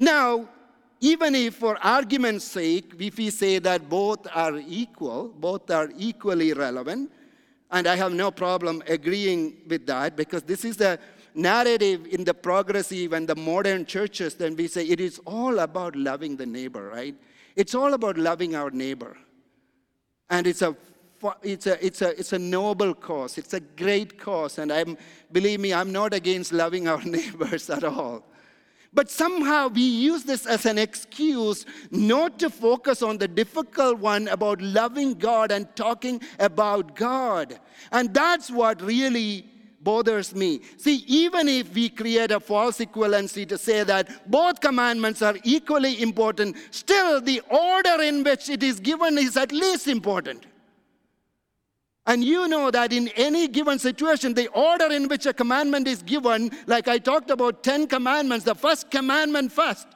now, 0.02 0.50
even 1.00 1.36
if 1.36 1.56
for 1.56 1.78
argument's 1.86 2.46
sake, 2.46 2.94
if 3.00 3.18
we 3.18 3.30
say 3.30 3.60
that 3.60 3.88
both 3.88 4.28
are 4.34 4.58
equal, 4.58 5.30
both 5.30 5.70
are 5.70 5.90
equally 5.96 6.54
relevant, 6.54 7.12
and 7.70 7.88
I 7.88 7.96
have 7.96 8.12
no 8.12 8.32
problem 8.32 8.82
agreeing 8.88 9.58
with 9.68 9.86
that 9.86 10.16
because 10.16 10.42
this 10.42 10.66
is 10.66 10.76
the 10.76 11.00
narrative 11.36 12.08
in 12.08 12.24
the 12.24 12.34
progressive 12.34 13.14
and 13.14 13.30
the 13.30 13.36
modern 13.36 13.86
churches, 13.86 14.34
then 14.34 14.56
we 14.56 14.68
say 14.68 14.86
it 14.86 15.00
is 15.00 15.20
all 15.26 15.60
about 15.60 15.96
loving 15.96 16.36
the 16.36 16.48
neighbor, 16.48 16.90
right? 16.90 17.16
It's 17.56 17.76
all 17.76 17.94
about 17.94 18.18
loving 18.18 18.56
our 18.56 18.72
neighbor. 18.72 19.16
And 20.32 20.48
it's 20.48 20.64
a 20.64 20.76
it's 21.44 21.68
a, 21.68 21.86
it's, 21.86 22.02
a, 22.02 22.20
it's 22.20 22.34
a 22.34 22.40
noble 22.40 22.96
cause. 22.96 23.38
It's 23.38 23.54
a 23.54 23.60
great 23.60 24.18
cause. 24.18 24.58
And 24.58 24.72
I'm, 24.72 24.98
believe 25.32 25.60
me, 25.60 25.72
I'm 25.72 25.92
not 25.92 26.16
against 26.16 26.52
loving 26.52 26.88
our 26.88 27.02
neighbors 27.06 27.70
at 27.70 27.84
all. 27.84 28.24
But 28.94 29.10
somehow 29.10 29.70
we 29.70 29.82
use 29.82 30.24
this 30.24 30.46
as 30.46 30.66
an 30.66 30.78
excuse 30.78 31.66
not 31.92 32.38
to 32.40 32.50
focus 32.50 33.02
on 33.02 33.18
the 33.18 33.28
difficult 33.28 34.00
one 34.00 34.28
about 34.28 34.62
loving 34.62 35.14
God 35.14 35.52
and 35.52 35.74
talking 35.78 36.22
about 36.40 36.96
God. 36.96 37.60
And 37.94 38.14
that's 38.14 38.52
what 38.52 38.82
really 38.82 39.46
bothers 39.80 40.36
me. 40.36 40.62
See, 40.78 41.04
even 41.08 41.48
if 41.48 41.74
we 41.74 41.90
create 41.90 42.32
a 42.32 42.40
false 42.40 42.80
equivalency 42.80 43.48
to 43.48 43.58
say 43.58 43.84
that 43.84 44.30
both 44.30 44.60
commandments 44.60 45.22
are 45.22 45.38
equally 45.44 46.02
important, 46.02 46.58
still 46.72 47.22
the 47.22 47.42
order 47.50 48.02
in 48.04 48.24
which 48.24 48.50
it 48.50 48.62
is 48.62 48.80
given 48.80 49.18
is 49.18 49.38
at 49.38 49.54
least 49.54 49.88
important. 49.88 50.46
And 52.12 52.26
you 52.26 52.46
know 52.50 52.70
that 52.72 52.92
in 52.92 53.08
any 53.16 53.48
given 53.48 53.80
situation, 53.80 54.34
the 54.34 54.50
order 54.50 54.92
in 54.92 55.08
which 55.08 55.26
a 55.26 55.34
commandment 55.34 55.88
is 55.88 56.02
given, 56.02 56.52
like 56.68 56.90
I 56.90 56.98
talked 56.98 57.30
about 57.30 57.64
10 57.64 57.88
commandments, 57.88 58.44
the 58.44 58.54
first 58.54 58.92
commandment 58.92 59.50
first. 59.50 59.88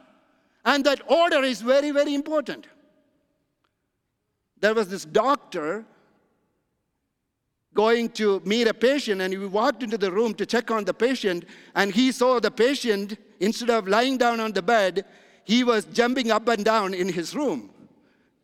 And 0.64 0.86
that 0.86 1.02
order 1.12 1.44
is 1.44 1.62
very, 1.62 1.92
very 1.92 2.14
important. 2.14 2.68
There 4.62 4.74
was 4.74 4.88
this 4.88 5.04
doctor 5.04 5.84
going 7.74 8.08
to 8.12 8.42
meet 8.46 8.70
a 8.70 8.74
patient, 8.74 9.20
and 9.20 9.34
he 9.34 9.40
walked 9.40 9.84
into 9.84 9.98
the 9.98 10.10
room 10.10 10.34
to 10.36 10.46
check 10.46 10.72
on 10.72 10.86
the 10.86 10.94
patient, 10.94 11.44
and 11.76 11.94
he 11.94 12.14
saw 12.14 12.40
the 12.40 12.50
patient, 12.50 13.18
instead 13.42 13.70
of 13.70 13.90
lying 13.90 14.18
down 14.18 14.40
on 14.40 14.54
the 14.54 14.62
bed, 14.62 15.04
he 15.44 15.66
was 15.66 15.84
jumping 15.84 16.32
up 16.32 16.48
and 16.48 16.64
down 16.64 16.94
in 16.94 17.10
his 17.10 17.36
room 17.36 17.75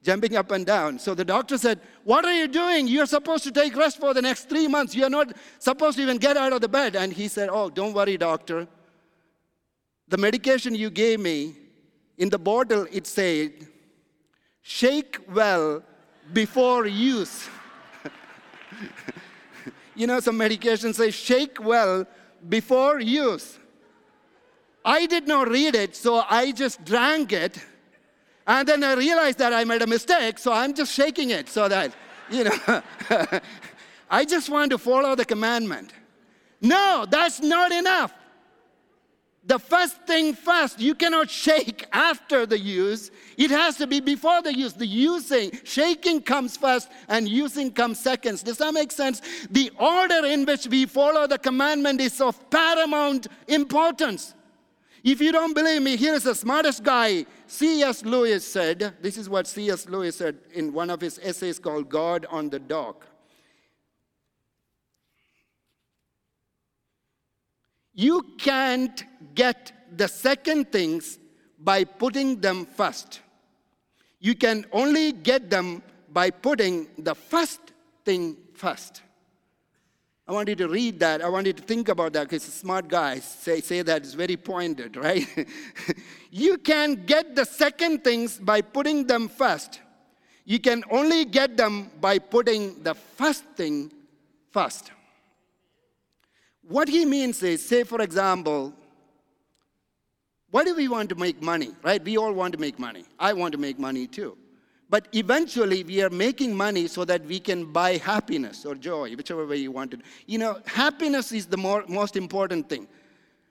jumping 0.04 0.36
up 0.36 0.52
and 0.52 0.66
down. 0.66 1.00
So 1.00 1.14
the 1.14 1.26
doctor 1.26 1.58
said, 1.58 1.80
What 2.04 2.26
are 2.26 2.34
you 2.34 2.48
doing? 2.48 2.88
You're 2.88 3.06
supposed 3.06 3.44
to 3.44 3.52
take 3.52 3.76
rest 3.76 4.00
for 4.00 4.14
the 4.14 4.22
next 4.22 4.50
three 4.50 4.68
months. 4.68 4.96
You're 4.96 5.10
not 5.10 5.34
supposed 5.60 5.98
to 5.98 6.04
even 6.04 6.18
get 6.18 6.38
out 6.38 6.54
of 6.54 6.62
the 6.62 6.70
bed. 6.70 6.96
And 6.96 7.14
he 7.14 7.28
said, 7.28 7.50
Oh, 7.52 7.70
don't 7.70 7.94
worry, 7.94 8.18
doctor. 8.18 8.68
The 10.08 10.18
medication 10.18 10.76
you 10.76 10.90
gave 10.90 11.20
me, 11.20 11.56
in 12.18 12.30
the 12.30 12.40
bottle, 12.40 12.86
it 12.92 13.08
said, 13.08 13.52
Shake 14.62 15.20
well 15.30 15.84
before 16.34 16.86
use. 16.86 17.50
you 19.96 20.08
know, 20.08 20.20
some 20.20 20.38
medications 20.38 20.96
say, 20.96 21.12
Shake 21.12 21.64
well 21.64 22.06
before 22.48 23.00
use. 23.00 23.58
I 24.84 25.06
did 25.06 25.28
not 25.28 25.48
read 25.48 25.76
it, 25.76 25.96
so 25.96 26.24
I 26.28 26.52
just 26.52 26.84
drank 26.84 27.34
it 27.34 27.64
and 28.48 28.68
then 28.68 28.84
I 28.84 28.94
realized 28.94 29.38
that 29.40 29.54
I 29.54 29.64
made 29.64 29.82
a 29.82 29.88
mistake, 29.88 30.40
so 30.40 30.52
I'm 30.52 30.74
just 30.74 30.94
shaking 30.94 31.30
it 31.30 31.50
so 31.50 31.68
that, 31.68 31.94
you 32.30 32.46
know, 32.46 32.82
I 34.10 34.26
just 34.26 34.50
want 34.50 34.72
to 34.72 34.78
follow 34.78 35.16
the 35.16 35.26
commandment. 35.26 35.92
No, 36.62 37.06
that's 37.10 37.40
not 37.42 37.72
enough. 37.72 38.14
The 39.44 39.58
first 39.58 39.98
thing 40.04 40.36
first, 40.36 40.80
you 40.80 40.94
cannot 40.94 41.30
shake 41.30 41.88
after 41.92 42.46
the 42.46 42.60
use. 42.60 43.10
It 43.38 43.50
has 43.50 43.76
to 43.78 43.88
be 43.88 44.00
before 44.00 44.44
the 44.44 44.56
use. 44.56 44.74
The 44.74 44.86
using, 44.86 45.52
shaking 45.64 46.22
comes 46.22 46.58
first 46.58 46.90
and 47.08 47.28
using 47.28 47.72
comes 47.72 48.00
second. 48.00 48.44
Does 48.44 48.60
that 48.60 48.72
make 48.72 48.92
sense? 48.92 49.22
The 49.50 49.72
order 49.80 50.26
in 50.28 50.46
which 50.46 50.68
we 50.68 50.86
follow 50.86 51.26
the 51.26 51.40
commandment 51.40 52.02
is 52.02 52.22
of 52.22 52.50
paramount 52.52 53.28
importance. 53.48 54.36
If 55.04 55.20
you 55.20 55.32
don't 55.32 55.56
believe 55.56 55.82
me, 55.82 55.96
here 55.96 56.14
is 56.14 56.24
the 56.24 56.36
smartest 56.36 56.84
guy. 56.84 57.26
C.S. 57.48 58.06
Lewis 58.06 58.46
said, 58.46 58.94
this 59.02 59.18
is 59.18 59.28
what 59.28 59.48
C.S. 59.48 59.90
Lewis 59.90 60.18
said 60.18 60.38
in 60.54 60.72
one 60.74 60.90
of 60.90 61.02
his 61.02 61.20
essays 61.24 61.58
called 61.58 61.90
God 61.90 62.28
on 62.30 62.50
the 62.50 62.60
Dock. 62.60 63.08
You 67.94 68.24
can't 68.38 69.04
get 69.36 69.72
the 69.96 70.08
second 70.08 70.72
things 70.72 71.20
by 71.60 71.84
putting 71.84 72.40
them 72.40 72.66
first. 72.66 73.22
You 74.20 74.36
can 74.36 74.66
only 74.72 75.12
get 75.12 75.50
them 75.50 75.82
by 76.10 76.30
putting 76.30 76.88
the 76.98 77.16
first 77.16 77.60
thing 78.06 78.38
first. 78.54 79.02
I 80.28 80.34
want 80.34 80.48
you 80.50 80.56
to 80.56 80.68
read 80.68 81.00
that. 81.00 81.22
I 81.22 81.30
want 81.30 81.48
you 81.48 81.54
to 81.54 81.64
think 81.64 81.90
about 81.90 82.14
that 82.14 82.24
because 82.24 82.44
smart 82.44 82.88
guys 82.88 83.24
say, 83.24 83.60
say 83.62 83.82
that 83.82 84.04
it's 84.04 84.14
very 84.14 84.38
pointed, 84.38 84.96
right? 85.08 85.28
you 86.30 86.58
can 86.58 87.06
get 87.06 87.36
the 87.36 87.46
second 87.46 88.04
things 88.04 88.38
by 88.38 88.62
putting 88.62 89.08
them 89.08 89.28
first. 89.28 89.80
You 90.46 90.60
can 90.60 90.84
only 90.90 91.26
get 91.26 91.58
them 91.58 91.92
by 92.00 92.20
putting 92.20 92.82
the 92.84 92.94
first 92.94 93.44
thing 93.56 93.92
first. 94.52 94.92
What 96.64 96.88
he 96.88 97.06
means 97.06 97.42
is, 97.44 97.66
say, 97.66 97.84
for 97.84 98.02
example, 98.02 98.74
why 100.52 100.64
do 100.64 100.76
we 100.76 100.88
want 100.88 101.10
to 101.10 101.16
make 101.16 101.42
money, 101.42 101.72
right? 101.82 102.04
We 102.04 102.18
all 102.18 102.34
want 102.34 102.54
to 102.54 102.60
make 102.60 102.78
money. 102.78 103.06
I 103.20 103.34
want 103.34 103.54
to 103.54 103.58
make 103.58 103.80
money 103.80 104.08
too. 104.08 104.38
But 104.92 105.08
eventually, 105.14 105.86
we 105.86 106.04
are 106.04 106.10
making 106.10 106.54
money 106.54 106.86
so 106.88 107.06
that 107.06 107.26
we 107.26 107.40
can 107.40 107.72
buy 107.72 107.96
happiness 107.96 108.66
or 108.66 108.76
joy, 108.76 109.16
whichever 109.16 109.48
way 109.48 109.56
you 109.56 109.72
want 109.72 109.94
it. 109.94 110.02
You 110.28 110.38
know, 110.38 110.60
happiness 110.66 111.32
is 111.32 111.46
the 111.46 111.56
more, 111.56 111.86
most 111.88 112.18
important 112.18 112.68
thing. 112.68 112.90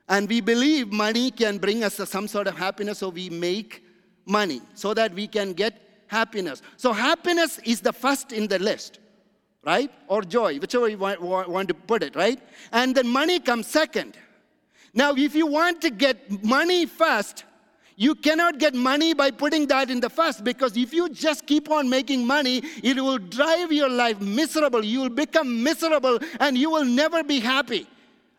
And 0.07 0.29
we 0.29 0.39
believe 0.39 0.91
money 0.91 1.31
can 1.31 1.57
bring 1.57 1.83
us 1.83 1.95
some 1.95 2.27
sort 2.27 2.45
of 2.45 2.55
happiness, 2.55 2.99
so 2.99 3.09
we 3.09 3.31
make 3.31 3.83
money 4.27 4.61
so 4.75 4.93
that 4.93 5.15
we 5.15 5.25
can 5.25 5.53
get 5.53 5.81
happiness. 6.05 6.61
So, 6.77 6.93
happiness 6.93 7.57
is 7.65 7.81
the 7.81 7.91
first 7.91 8.31
in 8.31 8.45
the 8.45 8.59
list, 8.59 8.99
right? 9.65 9.91
Or 10.07 10.21
joy, 10.21 10.59
whichever 10.59 10.89
you 10.89 10.99
want, 10.99 11.19
want 11.23 11.67
to 11.69 11.73
put 11.73 12.03
it, 12.03 12.15
right? 12.15 12.39
And 12.71 12.93
then 12.93 13.07
money 13.07 13.39
comes 13.39 13.65
second. 13.65 14.15
Now, 14.93 15.15
if 15.15 15.33
you 15.33 15.47
want 15.47 15.81
to 15.81 15.89
get 15.89 16.43
money 16.43 16.85
first, 16.85 17.45
you 17.95 18.15
cannot 18.15 18.57
get 18.57 18.73
money 18.73 19.13
by 19.13 19.31
putting 19.31 19.67
that 19.67 19.89
in 19.89 19.99
the 19.99 20.09
first 20.09 20.43
because 20.43 20.75
if 20.77 20.93
you 20.93 21.09
just 21.09 21.45
keep 21.45 21.69
on 21.69 21.89
making 21.89 22.25
money, 22.25 22.63
it 22.83 22.97
will 22.97 23.17
drive 23.17 23.71
your 23.71 23.89
life 23.89 24.19
miserable. 24.19 24.83
You 24.83 25.01
will 25.01 25.09
become 25.09 25.63
miserable 25.63 26.19
and 26.39 26.57
you 26.57 26.69
will 26.69 26.85
never 26.85 27.23
be 27.23 27.39
happy. 27.39 27.87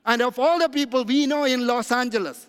And 0.04 0.22
of 0.22 0.38
all 0.38 0.58
the 0.58 0.68
people 0.68 1.04
we 1.04 1.26
know 1.26 1.44
in 1.44 1.66
Los 1.66 1.92
Angeles, 1.92 2.46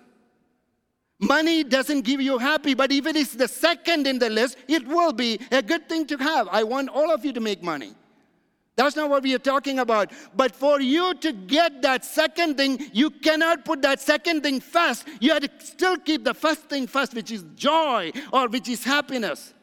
money 1.19 1.63
doesn't 1.63 2.01
give 2.01 2.21
you 2.21 2.37
happy, 2.37 2.73
but 2.73 2.91
if 2.91 3.05
it 3.05 3.15
is 3.15 3.33
the 3.33 3.47
second 3.47 4.07
in 4.07 4.17
the 4.17 4.29
list, 4.29 4.57
it 4.67 4.87
will 4.87 5.13
be 5.13 5.39
a 5.51 5.61
good 5.61 5.87
thing 5.87 6.07
to 6.07 6.17
have. 6.17 6.47
I 6.51 6.63
want 6.63 6.89
all 6.89 7.11
of 7.11 7.23
you 7.23 7.33
to 7.33 7.39
make 7.39 7.61
money. 7.61 7.93
That's 8.75 8.95
not 8.95 9.09
what 9.09 9.21
we 9.21 9.35
are 9.35 9.39
talking 9.39 9.79
about. 9.79 10.11
But 10.35 10.55
for 10.55 10.81
you 10.81 11.13
to 11.15 11.31
get 11.31 11.81
that 11.83 12.03
second 12.03 12.57
thing, 12.57 12.79
you 12.91 13.11
cannot 13.11 13.65
put 13.65 13.81
that 13.83 13.99
second 13.99 14.41
thing 14.41 14.59
first. 14.59 15.07
You 15.19 15.33
have 15.33 15.43
to 15.43 15.49
still 15.59 15.97
keep 15.97 16.23
the 16.23 16.33
first 16.33 16.61
thing 16.61 16.87
first, 16.87 17.13
which 17.13 17.31
is 17.31 17.43
joy 17.55 18.11
or 18.31 18.47
which 18.47 18.67
is 18.69 18.83
happiness. 18.83 19.53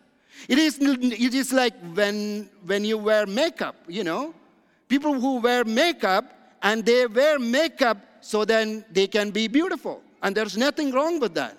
It 0.48 0.58
is, 0.58 0.78
it 0.80 1.34
is 1.34 1.52
like 1.52 1.74
when, 1.94 2.48
when 2.64 2.84
you 2.84 2.98
wear 2.98 3.26
makeup, 3.26 3.76
you 3.88 4.04
know. 4.04 4.34
People 4.88 5.14
who 5.14 5.40
wear 5.40 5.64
makeup 5.64 6.56
and 6.62 6.84
they 6.84 7.06
wear 7.06 7.38
makeup 7.38 7.98
so 8.20 8.44
then 8.44 8.84
they 8.92 9.06
can 9.06 9.30
be 9.30 9.48
beautiful. 9.48 10.02
And 10.22 10.36
there's 10.36 10.56
nothing 10.56 10.92
wrong 10.92 11.18
with 11.18 11.34
that. 11.34 11.56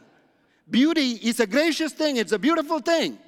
Beauty 0.69 1.19
is 1.21 1.39
a 1.41 1.47
gracious 1.47 1.91
thing, 1.91 2.17
it's 2.17 2.31
a 2.31 2.39
beautiful 2.39 2.79
thing. 2.79 3.19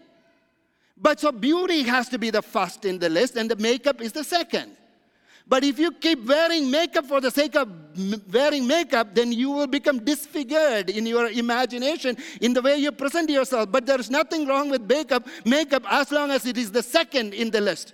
But 1.04 1.20
so 1.20 1.34
beauty 1.34 1.84
has 1.84 2.08
to 2.10 2.18
be 2.18 2.30
the 2.30 2.42
first 2.42 2.86
in 2.86 2.98
the 2.98 3.10
list, 3.10 3.36
and 3.36 3.52
the 3.52 3.58
makeup 3.58 4.00
is 4.00 4.14
the 4.14 4.24
second. 4.24 4.78
But 5.46 5.66
if 5.66 5.78
you 5.78 5.92
keep 5.92 6.26
wearing 6.26 6.72
makeup 6.72 7.06
for 7.06 7.20
the 7.20 7.30
sake 7.30 7.58
of 7.58 7.68
wearing 8.32 8.66
makeup, 8.66 9.14
then 9.14 9.34
you 9.34 9.52
will 9.52 9.68
become 9.68 10.00
disfigured 10.00 10.90
in 10.90 11.06
your 11.06 11.28
imagination 11.28 12.16
in 12.40 12.54
the 12.54 12.62
way 12.62 12.78
you 12.78 12.94
present 12.94 13.30
yourself. 13.30 13.70
But 13.70 13.86
there's 13.86 14.10
nothing 14.10 14.48
wrong 14.48 14.70
with 14.70 14.84
makeup, 14.84 15.28
makeup 15.44 15.84
as 15.92 16.10
long 16.10 16.32
as 16.32 16.46
it 16.46 16.58
is 16.58 16.72
the 16.72 16.82
second 16.82 17.34
in 17.34 17.52
the 17.52 17.60
list. 17.60 17.94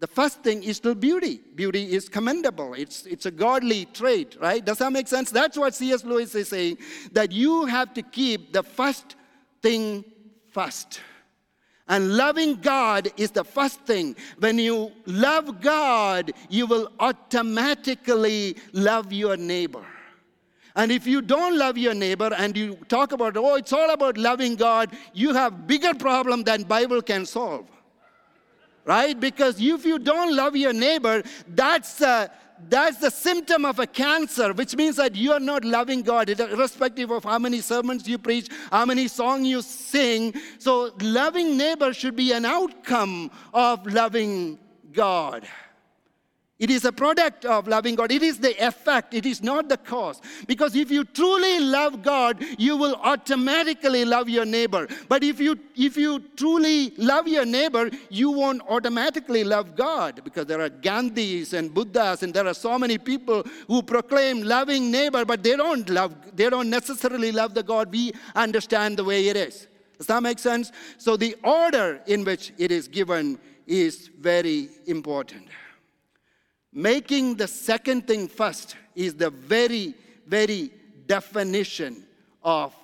The 0.00 0.08
first 0.08 0.42
thing 0.42 0.64
is 0.64 0.78
still 0.78 0.96
beauty. 0.96 1.40
Beauty 1.54 1.92
is 1.92 2.08
commendable. 2.08 2.74
It's, 2.74 3.06
it's 3.06 3.26
a 3.26 3.30
godly 3.30 3.84
trait, 3.84 4.36
right? 4.40 4.64
Does 4.64 4.78
that 4.78 4.92
make 4.92 5.06
sense? 5.06 5.30
That's 5.30 5.56
what 5.56 5.76
C.S. 5.76 6.04
Lewis 6.04 6.34
is 6.34 6.48
saying, 6.48 6.78
that 7.12 7.30
you 7.30 7.66
have 7.66 7.94
to 7.94 8.02
keep 8.02 8.52
the 8.52 8.64
first 8.64 9.14
thing 9.62 10.04
first. 10.50 11.00
And 11.92 12.16
loving 12.16 12.54
God 12.54 13.12
is 13.18 13.32
the 13.32 13.44
first 13.44 13.82
thing. 13.82 14.16
When 14.38 14.58
you 14.58 14.92
love 15.04 15.60
God, 15.60 16.32
you 16.48 16.64
will 16.64 16.90
automatically 16.98 18.56
love 18.72 19.12
your 19.12 19.36
neighbor. 19.36 19.84
And 20.74 20.90
if 20.90 21.06
you 21.06 21.20
don't 21.20 21.58
love 21.58 21.76
your 21.76 21.92
neighbor 21.92 22.30
and 22.34 22.56
you 22.56 22.76
talk 22.88 23.12
about, 23.12 23.36
oh, 23.36 23.56
it's 23.56 23.74
all 23.74 23.90
about 23.90 24.16
loving 24.16 24.56
God, 24.56 24.90
you 25.12 25.34
have 25.34 25.66
bigger 25.66 25.92
problem 25.92 26.44
than 26.44 26.62
Bible 26.62 27.02
can 27.02 27.26
solve. 27.26 27.66
Right? 28.86 29.20
Because 29.20 29.60
if 29.60 29.84
you 29.84 29.98
don't 29.98 30.34
love 30.34 30.56
your 30.56 30.72
neighbor, 30.72 31.22
that's 31.46 32.00
a, 32.00 32.30
that's 32.68 32.98
the 32.98 33.10
symptom 33.10 33.64
of 33.64 33.78
a 33.78 33.86
cancer, 33.86 34.52
which 34.52 34.76
means 34.76 34.96
that 34.96 35.14
you 35.14 35.32
are 35.32 35.40
not 35.40 35.64
loving 35.64 36.02
God, 36.02 36.28
irrespective 36.30 37.10
of 37.10 37.24
how 37.24 37.38
many 37.38 37.60
sermons 37.60 38.08
you 38.08 38.18
preach, 38.18 38.48
how 38.70 38.84
many 38.84 39.08
songs 39.08 39.46
you 39.46 39.62
sing. 39.62 40.34
So, 40.58 40.94
loving 41.00 41.56
neighbor 41.56 41.92
should 41.92 42.16
be 42.16 42.32
an 42.32 42.44
outcome 42.44 43.30
of 43.52 43.86
loving 43.86 44.58
God. 44.92 45.46
It 46.62 46.70
is 46.70 46.84
a 46.84 46.92
product 46.92 47.44
of 47.44 47.66
loving 47.66 47.96
God. 47.96 48.12
It 48.12 48.22
is 48.22 48.38
the 48.38 48.54
effect, 48.64 49.14
it 49.14 49.26
is 49.26 49.42
not 49.42 49.68
the 49.68 49.76
cause. 49.76 50.20
Because 50.46 50.76
if 50.76 50.92
you 50.92 51.02
truly 51.02 51.58
love 51.58 52.04
God, 52.04 52.40
you 52.56 52.76
will 52.76 52.94
automatically 53.02 54.04
love 54.04 54.28
your 54.28 54.44
neighbor. 54.44 54.86
But 55.08 55.24
if 55.24 55.40
you 55.40 55.58
if 55.74 55.96
you 55.96 56.20
truly 56.36 56.92
love 56.98 57.26
your 57.26 57.44
neighbor, 57.44 57.90
you 58.10 58.30
won't 58.30 58.62
automatically 58.68 59.42
love 59.42 59.74
God 59.74 60.22
because 60.22 60.46
there 60.46 60.60
are 60.60 60.70
Gandhis 60.70 61.52
and 61.52 61.74
Buddhas 61.74 62.22
and 62.22 62.32
there 62.32 62.46
are 62.46 62.54
so 62.54 62.78
many 62.78 62.96
people 62.96 63.42
who 63.66 63.82
proclaim 63.82 64.42
loving 64.42 64.88
neighbor, 64.92 65.24
but 65.24 65.42
they 65.42 65.56
don't 65.56 65.90
love 65.90 66.14
they 66.36 66.48
don't 66.48 66.70
necessarily 66.70 67.32
love 67.32 67.54
the 67.54 67.64
God 67.64 67.90
we 67.90 68.12
understand 68.36 68.96
the 68.98 69.04
way 69.04 69.26
it 69.26 69.36
is. 69.36 69.66
Does 69.98 70.06
that 70.06 70.22
make 70.22 70.38
sense? 70.38 70.70
So 70.96 71.16
the 71.16 71.34
order 71.42 72.00
in 72.06 72.22
which 72.22 72.52
it 72.56 72.70
is 72.70 72.86
given 72.86 73.40
is 73.66 74.10
very 74.16 74.68
important. 74.86 75.48
Making 76.72 77.36
the 77.36 77.46
second 77.46 78.06
thing 78.06 78.28
first 78.28 78.76
is 78.94 79.14
the 79.14 79.30
very, 79.30 79.94
very 80.26 80.72
definition 81.06 82.04
of 82.42 82.74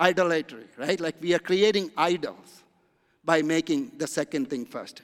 idolatry, 0.00 0.64
right? 0.78 0.98
Like 0.98 1.16
we 1.20 1.34
are 1.34 1.38
creating 1.38 1.90
idols 1.96 2.62
by 3.24 3.42
making 3.42 3.92
the 3.98 4.06
second 4.06 4.48
thing 4.48 4.64
first. 4.64 5.02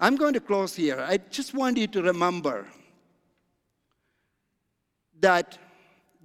I'm 0.00 0.16
going 0.16 0.34
to 0.34 0.40
close 0.40 0.74
here. 0.74 1.00
I 1.00 1.18
just 1.18 1.54
want 1.54 1.76
you 1.76 1.86
to 1.88 2.02
remember 2.02 2.66
that 5.20 5.58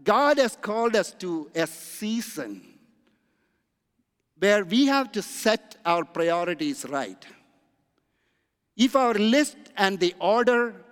God 0.03 0.37
has 0.37 0.55
called 0.55 0.95
us 0.95 1.11
to 1.19 1.49
a 1.55 1.65
season 1.65 2.61
where 4.37 4.65
we 4.65 4.87
have 4.87 5.11
to 5.13 5.21
set 5.21 5.77
our 5.85 6.03
priorities 6.03 6.85
right. 6.85 7.25
If 8.75 8.95
our 8.95 9.13
list 9.13 9.57
and 9.77 9.99
the 9.99 10.13
order 10.19 10.82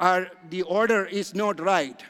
are, 0.00 0.30
the 0.50 0.62
order 0.62 1.06
is 1.06 1.34
not 1.34 1.60
right, 1.60 2.02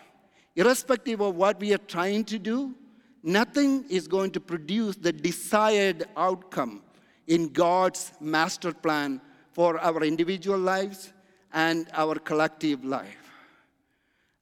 irrespective 0.56 1.20
of 1.20 1.36
what 1.36 1.60
we 1.60 1.72
are 1.72 1.78
trying 1.78 2.24
to 2.24 2.38
do, 2.38 2.74
nothing 3.22 3.84
is 3.88 4.08
going 4.08 4.30
to 4.32 4.40
produce 4.40 4.96
the 4.96 5.12
desired 5.12 6.04
outcome 6.16 6.82
in 7.26 7.48
God's 7.48 8.12
master 8.20 8.72
plan 8.72 9.20
for 9.52 9.78
our 9.78 10.02
individual 10.02 10.58
lives 10.58 11.12
and 11.52 11.88
our 11.92 12.16
collective 12.16 12.84
life. 12.84 13.30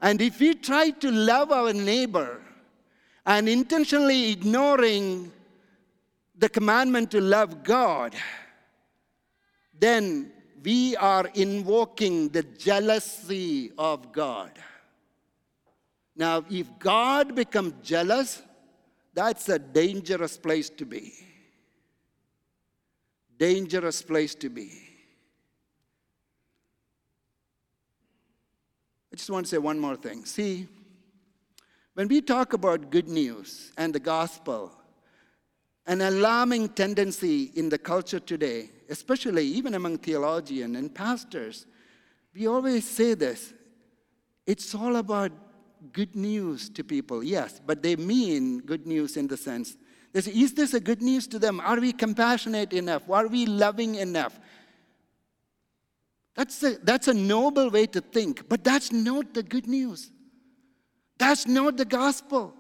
And 0.01 0.21
if 0.21 0.41
we 0.41 0.55
try 0.55 0.91
to 0.91 1.11
love 1.11 1.53
our 1.53 1.73
neighbor 1.73 2.41
and 3.25 3.49
intentionally 3.49 4.33
ignoring 4.33 5.31
the 6.37 6.49
commandment 6.49 7.11
to 7.13 7.21
love 7.21 7.63
God, 7.63 8.15
then 9.79 10.33
we 10.63 10.97
are 10.97 11.29
invoking 11.35 12.29
the 12.29 12.43
jealousy 12.43 13.73
of 13.79 14.13
God. 14.13 14.51
Now, 16.15 16.45
if 16.51 16.67
God 16.79 17.35
becomes 17.35 17.75
jealous, 17.83 18.43
that's 19.15 19.49
a 19.49 19.59
dangerous 19.59 20.37
place 20.37 20.69
to 20.71 20.85
be. 20.85 21.13
Dangerous 23.39 24.03
place 24.03 24.35
to 24.37 24.49
be. 24.49 24.71
I 29.13 29.17
just 29.17 29.31
want 29.31 29.47
to 29.47 29.51
say 29.51 29.59
one 29.59 29.79
more 29.79 29.97
thing. 29.97 30.25
See, 30.25 30.69
when 31.95 32.09
we 32.09 32.21
talk 32.23 32.53
about 32.53 32.91
good 32.91 33.09
news 33.09 33.73
and 33.77 33.95
the 33.95 34.01
gospel, 34.01 34.73
an 35.87 36.01
alarming 36.01 36.71
tendency 36.71 37.51
in 37.55 37.69
the 37.69 37.79
culture 37.79 38.21
today, 38.21 38.71
especially 38.93 39.47
even 39.47 39.75
among 39.75 39.99
theologians 39.99 40.77
and 40.77 40.95
pastors, 40.95 41.67
we 42.35 42.47
always 42.47 42.89
say 42.89 43.15
this 43.15 43.53
it's 44.47 44.75
all 44.75 44.97
about 44.97 45.33
good 45.93 46.15
news 46.15 46.69
to 46.71 46.85
people, 46.85 47.25
yes, 47.25 47.61
but 47.65 47.83
they 47.83 47.97
mean 47.97 48.61
good 48.61 48.87
news 48.87 49.17
in 49.17 49.27
the 49.27 49.37
sense 49.37 49.77
They 50.13 50.21
say, 50.21 50.33
Is 50.33 50.53
this 50.55 50.75
a 50.75 50.81
good 50.81 51.03
news 51.03 51.27
to 51.29 51.39
them? 51.39 51.61
Are 51.61 51.81
we 51.81 51.93
compassionate 51.93 52.73
enough? 52.73 53.09
Are 53.11 53.27
we 53.27 53.47
loving 53.47 53.95
enough? 53.97 54.39
That's 56.35 56.63
a, 56.63 56.77
that's 56.83 57.09
a 57.09 57.15
noble 57.15 57.71
way 57.71 57.87
to 57.87 58.01
think, 58.01 58.49
but 58.49 58.65
that's 58.65 58.93
not 58.93 59.35
the 59.35 59.43
good 59.43 59.67
news. 59.67 60.11
That's 61.19 61.47
not 61.47 61.77
the 61.77 61.85
gospel. 61.85 62.55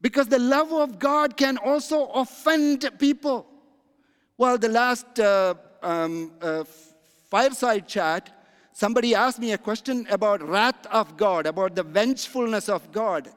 Because 0.00 0.28
the 0.28 0.38
love 0.38 0.72
of 0.72 0.98
God 0.98 1.36
can 1.36 1.56
also 1.58 2.06
offend 2.08 2.88
people. 2.98 3.46
Well, 4.38 4.58
the 4.58 4.68
last 4.68 5.18
uh, 5.18 5.54
um, 5.82 6.32
uh, 6.42 6.64
fireside 7.30 7.88
chat, 7.88 8.30
somebody 8.72 9.14
asked 9.14 9.38
me 9.38 9.52
a 9.52 9.58
question 9.58 10.06
about 10.10 10.46
wrath 10.46 10.86
of 10.86 11.16
God, 11.16 11.46
about 11.46 11.74
the 11.74 11.82
vengefulness 11.82 12.68
of 12.68 12.92
God. 12.92 13.30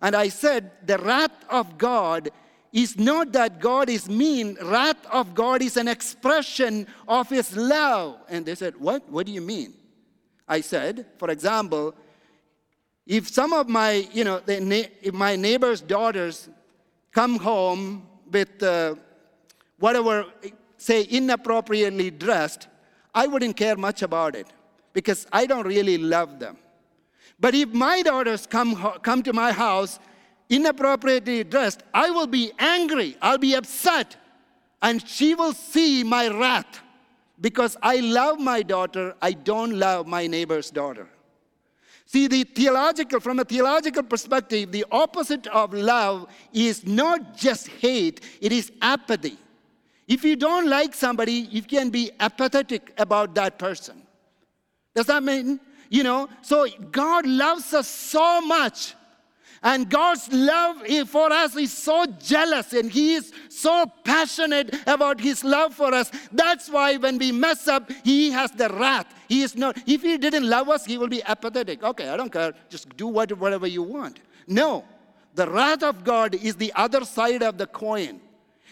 And 0.00 0.16
I 0.16 0.28
said, 0.28 0.70
the 0.86 0.98
wrath 0.98 1.44
of 1.50 1.76
God 1.76 2.30
is 2.72 2.98
not 2.98 3.32
that 3.32 3.60
God 3.60 3.88
is 3.88 4.08
mean. 4.08 4.56
Wrath 4.62 5.04
of 5.10 5.34
God 5.34 5.62
is 5.62 5.76
an 5.76 5.88
expression 5.88 6.86
of 7.08 7.28
his 7.28 7.56
love. 7.56 8.18
And 8.28 8.44
they 8.44 8.54
said, 8.54 8.76
What? 8.78 9.08
What 9.10 9.26
do 9.26 9.32
you 9.32 9.40
mean? 9.40 9.72
I 10.48 10.60
said, 10.60 11.06
for 11.18 11.30
example, 11.30 11.94
if 13.06 13.28
some 13.28 13.52
of 13.52 13.68
my, 13.68 14.06
you 14.12 14.24
know, 14.24 14.42
if 14.46 15.14
my 15.14 15.36
neighbor's 15.36 15.80
daughters 15.80 16.48
come 17.12 17.38
home 17.38 18.06
with 18.30 18.62
uh, 18.62 18.96
whatever, 19.78 20.26
say, 20.76 21.06
inappropriately 21.08 22.10
dressed, 22.10 22.68
I 23.14 23.26
wouldn't 23.26 23.56
care 23.56 23.76
much 23.76 24.02
about 24.02 24.34
it 24.34 24.46
because 24.92 25.26
I 25.32 25.46
don't 25.46 25.66
really 25.66 25.98
love 25.98 26.38
them. 26.38 26.56
But 27.38 27.54
if 27.54 27.70
my 27.72 28.02
daughters 28.02 28.46
come, 28.46 28.74
come 29.02 29.22
to 29.22 29.32
my 29.32 29.52
house 29.52 29.98
inappropriately 30.48 31.44
dressed, 31.44 31.82
I 31.92 32.10
will 32.10 32.26
be 32.26 32.52
angry, 32.58 33.16
I'll 33.20 33.38
be 33.38 33.54
upset, 33.54 34.16
and 34.82 35.06
she 35.06 35.34
will 35.34 35.52
see 35.52 36.02
my 36.02 36.28
wrath 36.28 36.80
because 37.40 37.76
I 37.82 37.96
love 37.96 38.40
my 38.40 38.62
daughter, 38.62 39.14
I 39.20 39.32
don't 39.32 39.78
love 39.78 40.06
my 40.06 40.26
neighbor's 40.26 40.70
daughter. 40.70 41.08
See, 42.06 42.28
the 42.28 42.44
theological, 42.44 43.18
from 43.18 43.40
a 43.40 43.44
theological 43.44 44.04
perspective, 44.04 44.70
the 44.70 44.86
opposite 44.92 45.46
of 45.48 45.74
love 45.74 46.28
is 46.52 46.86
not 46.86 47.36
just 47.36 47.66
hate, 47.66 48.20
it 48.40 48.52
is 48.52 48.70
apathy. 48.80 49.36
If 50.08 50.24
you 50.24 50.36
don't 50.36 50.68
like 50.68 50.94
somebody, 50.94 51.32
you 51.32 51.62
can 51.62 51.90
be 51.90 52.10
apathetic 52.20 52.92
about 52.98 53.34
that 53.34 53.58
person. 53.58 54.02
Does 54.94 55.06
that 55.06 55.22
mean, 55.22 55.60
you 55.90 56.02
know? 56.02 56.28
So 56.42 56.66
God 56.90 57.26
loves 57.26 57.74
us 57.74 57.88
so 57.88 58.40
much 58.40 58.94
and 59.62 59.88
God's 59.90 60.32
love 60.32 60.86
for 61.08 61.32
us 61.32 61.56
is 61.56 61.72
so 61.72 62.06
jealous 62.20 62.72
and 62.72 62.90
He 62.90 63.14
is 63.14 63.32
so 63.48 63.90
passionate 64.04 64.74
about 64.86 65.20
His 65.20 65.42
love 65.42 65.74
for 65.74 65.92
us. 65.92 66.10
That's 66.30 66.68
why 66.68 66.96
when 66.96 67.18
we 67.18 67.32
mess 67.32 67.66
up, 67.66 67.90
He 68.04 68.30
has 68.30 68.52
the 68.52 68.68
wrath. 68.68 69.12
He 69.28 69.42
is 69.42 69.56
not, 69.56 69.76
if 69.86 70.02
He 70.02 70.18
didn't 70.18 70.48
love 70.48 70.68
us, 70.68 70.84
He 70.84 70.98
will 70.98 71.08
be 71.08 71.22
apathetic. 71.24 71.82
Okay, 71.82 72.08
I 72.08 72.16
don't 72.16 72.32
care. 72.32 72.54
Just 72.68 72.96
do 72.96 73.08
whatever 73.08 73.66
you 73.66 73.82
want. 73.82 74.20
No, 74.46 74.84
the 75.34 75.50
wrath 75.50 75.82
of 75.82 76.04
God 76.04 76.36
is 76.36 76.54
the 76.54 76.72
other 76.76 77.04
side 77.04 77.42
of 77.42 77.58
the 77.58 77.66
coin. 77.66 78.20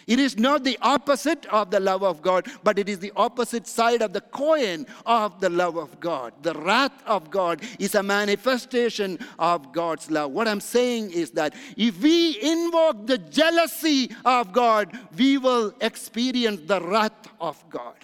It 0.07 0.19
is 0.19 0.37
not 0.37 0.63
the 0.63 0.77
opposite 0.81 1.47
of 1.47 1.71
the 1.71 1.79
love 1.79 2.03
of 2.03 2.21
God, 2.21 2.47
but 2.63 2.77
it 2.77 2.87
is 2.87 2.99
the 2.99 3.11
opposite 3.15 3.65
side 3.65 4.03
of 4.03 4.13
the 4.13 4.21
coin 4.21 4.85
of 5.05 5.39
the 5.41 5.49
love 5.49 5.77
of 5.77 5.99
God. 5.99 6.33
The 6.43 6.53
wrath 6.53 7.03
of 7.07 7.31
God 7.31 7.61
is 7.79 7.95
a 7.95 8.03
manifestation 8.03 9.17
of 9.39 9.71
God's 9.73 10.11
love. 10.11 10.31
What 10.31 10.47
I'm 10.47 10.61
saying 10.61 11.11
is 11.11 11.31
that 11.31 11.55
if 11.75 11.99
we 12.01 12.39
invoke 12.39 13.07
the 13.07 13.17
jealousy 13.17 14.11
of 14.23 14.53
God, 14.53 14.97
we 15.17 15.39
will 15.39 15.73
experience 15.81 16.61
the 16.67 16.81
wrath 16.81 17.27
of 17.41 17.63
God. 17.69 17.95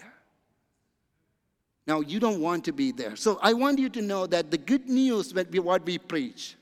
Now, 1.86 2.02
you 2.02 2.20
don't 2.20 2.42
want 2.42 2.66
to 2.66 2.74
be 2.74 2.92
there. 2.92 3.16
So 3.16 3.38
I 3.42 3.54
want 3.54 3.78
you 3.78 3.90
to 3.90 4.02
know 4.02 4.26
that 4.28 4.50
the 4.50 4.58
good 4.58 4.88
news, 4.88 5.34
what 5.34 5.86
we 5.86 5.98
preach, 6.00 6.56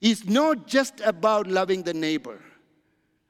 is 0.00 0.26
not 0.26 0.66
just 0.66 1.00
about 1.00 1.46
loving 1.46 1.82
the 1.82 1.94
neighbor 1.94 2.40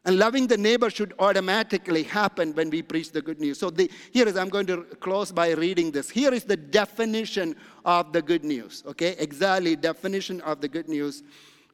and 0.05 0.19
loving 0.19 0.47
the 0.47 0.57
neighbor 0.57 0.91
should 0.91 1.15
automatically 1.19 2.03
happen 2.03 2.53
when 2.55 2.69
we 2.69 2.83
preach 2.83 3.11
the 3.11 3.23
good 3.23 3.41
news. 3.41 3.59
So 3.59 3.71
the, 3.71 3.91
here 4.13 4.29
is, 4.29 4.37
I'm 4.37 4.51
going 4.51 4.67
to 4.67 4.83
close 5.01 5.33
by 5.33 5.53
reading 5.53 5.91
this. 5.91 6.11
Here 6.11 6.33
is 6.33 6.45
the 6.45 6.57
definition 6.57 7.57
of 7.85 8.13
the 8.13 8.21
good 8.21 8.45
news, 8.45 8.83
okay? 8.87 9.17
Exactly, 9.19 9.77
definition 9.77 10.43
of 10.43 10.61
the 10.61 10.69
good 10.69 10.89
news. 10.89 11.23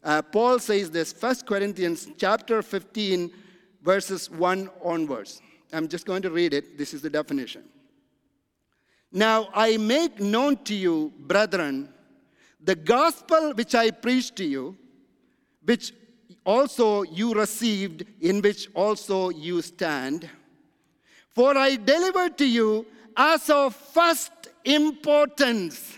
Uh, 0.05 0.22
Paul 0.22 0.61
says 0.61 0.91
this, 0.91 1.12
1 1.18 1.37
Corinthians 1.47 2.09
chapter 2.16 2.62
15, 2.62 3.33
verses 3.83 4.31
1 4.31 4.70
onwards. 4.85 5.43
I'm 5.72 5.89
just 5.89 6.07
going 6.07 6.22
to 6.22 6.31
read 6.31 6.55
it. 6.55 6.78
This 6.78 6.95
is 6.95 7.03
the 7.03 7.11
definition. 7.11 7.64
Now 9.12 9.49
I 9.55 9.76
make 9.76 10.20
known 10.20 10.57
to 10.64 10.74
you, 10.74 11.12
brethren, 11.18 11.93
the 12.62 12.76
gospel 12.76 13.55
which 13.55 13.74
I 13.74 13.91
preached 13.91 14.37
to 14.37 14.45
you, 14.45 14.76
which 15.64 15.93
also 16.45 17.03
you 17.03 17.34
received, 17.34 18.05
in 18.20 18.41
which 18.41 18.68
also 18.74 19.30
you 19.30 19.62
stand. 19.62 20.28
For 21.28 21.57
I 21.57 21.76
delivered 21.76 22.38
to 22.38 22.47
you 22.47 22.86
as 23.16 23.49
of 23.51 23.74
first 23.74 24.32
importance. 24.64 25.97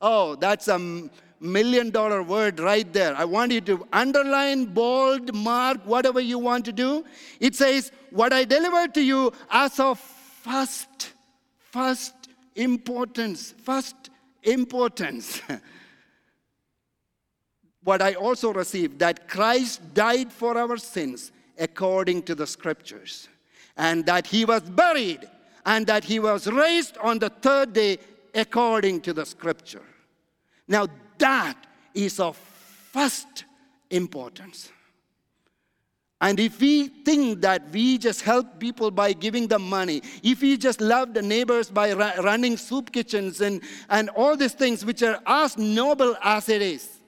Oh, 0.00 0.34
that's 0.36 0.68
a 0.68 1.08
million 1.40 1.90
dollar 1.90 2.22
word 2.22 2.60
right 2.60 2.90
there. 2.92 3.14
I 3.16 3.24
want 3.24 3.52
you 3.52 3.60
to 3.62 3.86
underline, 3.92 4.66
bold, 4.66 5.34
mark, 5.34 5.78
whatever 5.84 6.20
you 6.20 6.38
want 6.38 6.64
to 6.66 6.72
do. 6.72 7.04
It 7.40 7.54
says, 7.54 7.90
What 8.10 8.32
I 8.32 8.44
delivered 8.44 8.94
to 8.94 9.02
you 9.02 9.32
as 9.50 9.78
of 9.80 9.98
first, 9.98 11.12
first 11.58 12.14
importance, 12.54 13.54
first 13.62 14.10
importance. 14.42 15.40
what 17.84 18.00
I 18.00 18.14
also 18.14 18.52
received 18.52 18.98
that 19.00 19.28
Christ 19.28 19.94
died 19.94 20.32
for 20.32 20.56
our 20.56 20.76
sins 20.76 21.32
according 21.58 22.22
to 22.24 22.34
the 22.34 22.46
scriptures, 22.46 23.28
and 23.76 24.06
that 24.06 24.26
he 24.26 24.44
was 24.44 24.62
buried, 24.62 25.28
and 25.66 25.86
that 25.86 26.04
he 26.04 26.18
was 26.18 26.46
raised 26.46 26.96
on 26.98 27.18
the 27.18 27.28
third 27.28 27.72
day 27.72 27.98
according 28.34 29.00
to 29.02 29.12
the 29.12 29.26
scripture. 29.26 29.82
Now, 30.66 30.86
that 31.18 31.56
is 31.94 32.18
of 32.18 32.36
first 32.36 33.44
importance. 33.90 34.70
And 36.20 36.38
if 36.38 36.60
we 36.60 36.86
think 36.86 37.40
that 37.40 37.68
we 37.70 37.98
just 37.98 38.22
help 38.22 38.60
people 38.60 38.92
by 38.92 39.12
giving 39.12 39.48
them 39.48 39.68
money, 39.68 40.02
if 40.22 40.40
we 40.40 40.56
just 40.56 40.80
love 40.80 41.14
the 41.14 41.22
neighbors 41.22 41.68
by 41.68 41.92
running 41.92 42.56
soup 42.56 42.92
kitchens 42.92 43.40
and, 43.40 43.60
and 43.90 44.08
all 44.10 44.36
these 44.36 44.54
things, 44.54 44.84
which 44.84 45.02
are 45.02 45.20
as 45.26 45.58
noble 45.58 46.16
as 46.22 46.48
it 46.48 46.62
is, 46.62 47.01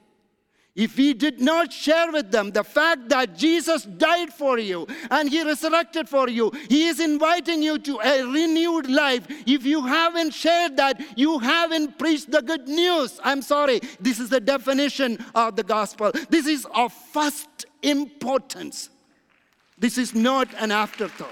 if 0.77 0.97
we 0.97 1.15
did 1.15 1.41
not 1.41 1.73
share 1.73 2.11
with 2.11 2.33
them 2.33 2.51
the 2.51 2.65
fact 2.65 3.09
that 3.09 3.37
Jesus 3.37 3.85
died 3.85 4.33
for 4.33 4.59
you 4.59 4.89
and 5.11 5.29
he 5.29 5.45
resurrected 5.45 6.09
for 6.09 6.29
you, 6.29 6.51
he 6.69 6.89
is 6.89 6.99
inviting 6.99 7.63
you 7.63 7.79
to 7.79 8.01
a 8.01 8.25
renewed 8.25 8.91
life. 8.91 9.25
If 9.47 9.65
you 9.65 9.83
haven't 9.87 10.35
shared 10.35 10.77
that, 10.79 11.01
you 11.17 11.39
haven't 11.39 11.97
preached 11.97 12.33
the 12.33 12.43
good 12.43 12.67
news. 12.67 13.21
I'm 13.23 13.41
sorry. 13.41 13.81
This 14.01 14.19
is 14.19 14.31
the 14.31 14.41
definition 14.41 15.25
of 15.35 15.55
the 15.55 15.63
gospel. 15.63 16.11
This 16.29 16.47
is 16.49 16.67
of 16.75 16.93
first 16.93 17.67
importance. 17.83 18.91
This 19.79 19.97
is 19.97 20.13
not 20.13 20.49
an 20.59 20.73
afterthought. 20.73 21.31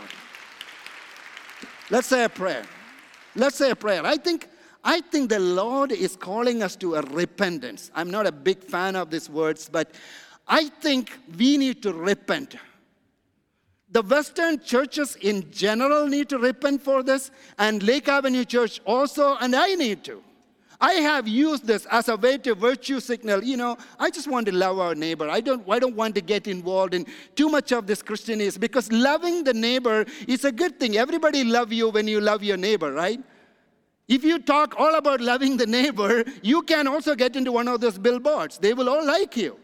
Let's 1.90 2.06
say 2.06 2.24
a 2.24 2.28
prayer. 2.28 2.64
Let's 3.34 3.56
say 3.56 3.70
a 3.70 3.76
prayer. 3.76 4.06
I 4.06 4.16
think 4.18 4.48
I 4.84 5.00
think 5.00 5.30
the 5.30 5.38
Lord 5.38 5.92
is 5.92 6.16
calling 6.16 6.62
us 6.62 6.74
to 6.76 6.96
a 6.96 7.02
repentance. 7.02 7.90
I'm 7.94 8.10
not 8.10 8.26
a 8.26 8.32
big 8.32 8.62
fan 8.64 8.96
of 8.96 9.10
these 9.10 9.30
words, 9.30 9.68
but 9.70 9.92
I 10.48 10.68
think 10.68 11.12
we 11.38 11.56
need 11.56 11.82
to 11.84 11.92
repent. 11.92 12.56
The 13.90 14.02
Western 14.02 14.58
churches 14.58 15.16
in 15.16 15.50
general 15.52 16.06
need 16.06 16.28
to 16.30 16.38
repent 16.38 16.82
for 16.82 17.02
this, 17.02 17.30
and 17.58 17.82
Lake 17.82 18.08
Avenue 18.08 18.44
Church 18.44 18.80
also, 18.84 19.36
and 19.36 19.54
I 19.54 19.74
need 19.74 20.02
to. 20.04 20.22
I 20.80 20.94
have 20.94 21.28
used 21.28 21.64
this 21.64 21.86
as 21.92 22.08
a 22.08 22.16
way 22.16 22.38
to 22.38 22.56
virtue 22.56 22.98
signal. 22.98 23.44
You 23.44 23.56
know, 23.56 23.76
I 24.00 24.10
just 24.10 24.26
want 24.26 24.46
to 24.46 24.52
love 24.52 24.80
our 24.80 24.96
neighbor. 24.96 25.28
I 25.28 25.40
don't, 25.40 25.62
I 25.70 25.78
don't 25.78 25.94
want 25.94 26.16
to 26.16 26.20
get 26.20 26.48
involved 26.48 26.92
in 26.92 27.06
too 27.36 27.48
much 27.48 27.70
of 27.70 27.86
this 27.86 28.02
Christianese 28.02 28.58
because 28.58 28.90
loving 28.90 29.44
the 29.44 29.54
neighbor 29.54 30.04
is 30.26 30.44
a 30.44 30.50
good 30.50 30.80
thing. 30.80 30.96
Everybody 30.96 31.44
love 31.44 31.72
you 31.72 31.90
when 31.90 32.08
you 32.08 32.20
love 32.20 32.42
your 32.42 32.56
neighbor, 32.56 32.92
right? 32.92 33.20
If 34.08 34.24
you 34.24 34.38
talk 34.38 34.74
all 34.78 34.94
about 34.96 35.20
loving 35.20 35.56
the 35.56 35.66
neighbor, 35.66 36.24
you 36.42 36.62
can 36.62 36.86
also 36.86 37.14
get 37.14 37.36
into 37.36 37.52
one 37.52 37.68
of 37.68 37.80
those 37.80 37.98
billboards. 37.98 38.58
They 38.58 38.74
will 38.74 38.88
all 38.88 39.04
like 39.06 39.36
you. 39.36 39.58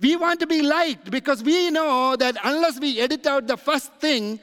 We 0.00 0.16
want 0.16 0.40
to 0.40 0.46
be 0.46 0.62
liked 0.62 1.10
because 1.10 1.42
we 1.42 1.70
know 1.70 2.16
that 2.16 2.36
unless 2.42 2.80
we 2.80 3.00
edit 3.00 3.26
out 3.26 3.46
the 3.46 3.56
first 3.56 3.92
thing, 3.94 4.40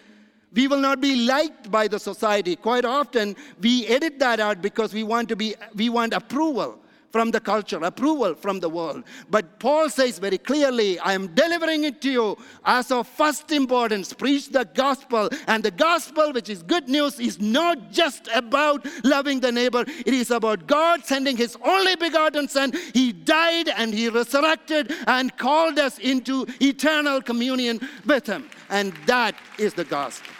we 0.53 0.67
will 0.67 0.79
not 0.79 1.01
be 1.01 1.15
liked 1.27 1.69
by 1.69 1.87
the 1.87 1.99
society. 1.99 2.55
Quite 2.55 2.85
often, 2.85 3.35
we 3.61 3.85
edit 3.87 4.19
that 4.19 4.39
out 4.39 4.61
because 4.61 4.93
we 4.93 5.03
want 5.03 5.29
to 5.29 5.35
be, 5.35 5.55
we 5.75 5.89
want 5.89 6.13
approval. 6.13 6.79
From 7.12 7.32
the 7.32 7.39
culture, 7.39 7.78
approval 7.84 8.36
from 8.36 8.60
the 8.60 8.70
world. 8.70 9.03
But 9.30 9.60
Paul 9.60 9.89
says 9.89 10.20
very 10.20 10.38
clearly, 10.38 10.99
I 10.99 11.14
am 11.14 11.28
delivering 11.34 11.84
it 11.84 12.01
to 12.01 12.12
you 12.12 12.38
as 12.66 12.91
of 12.91 13.07
first 13.07 13.51
importance. 13.51 14.14
Preach 14.14 14.49
the 14.49 14.66
gospel. 14.66 15.30
And 15.47 15.64
the 15.64 15.72
gospel, 15.72 16.32
which 16.34 16.49
is 16.49 16.64
good 16.64 16.88
news, 16.88 17.20
is 17.20 17.39
not 17.39 17.91
just 17.91 18.28
about 18.34 18.86
loving 19.03 19.39
the 19.39 19.51
neighbor, 19.51 19.82
it 19.88 20.14
is 20.14 20.32
about 20.32 20.68
God 20.68 21.05
sending 21.05 21.38
his 21.38 21.57
only 21.64 21.95
begotten 21.95 22.47
Son. 22.47 22.72
He 22.93 23.12
died 23.12 23.70
and 23.70 23.93
he 23.93 24.10
resurrected 24.10 24.93
and 25.07 25.36
called 25.38 25.80
us 25.80 25.97
into 25.99 26.45
eternal 26.62 27.22
communion 27.22 27.80
with 28.05 28.28
him. 28.28 28.49
And 28.70 28.93
that 29.05 29.36
is 29.57 29.74
the 29.74 29.86
gospel. 29.86 30.32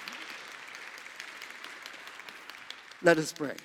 Let 3.02 3.18
us 3.18 3.32
pray. 3.32 3.56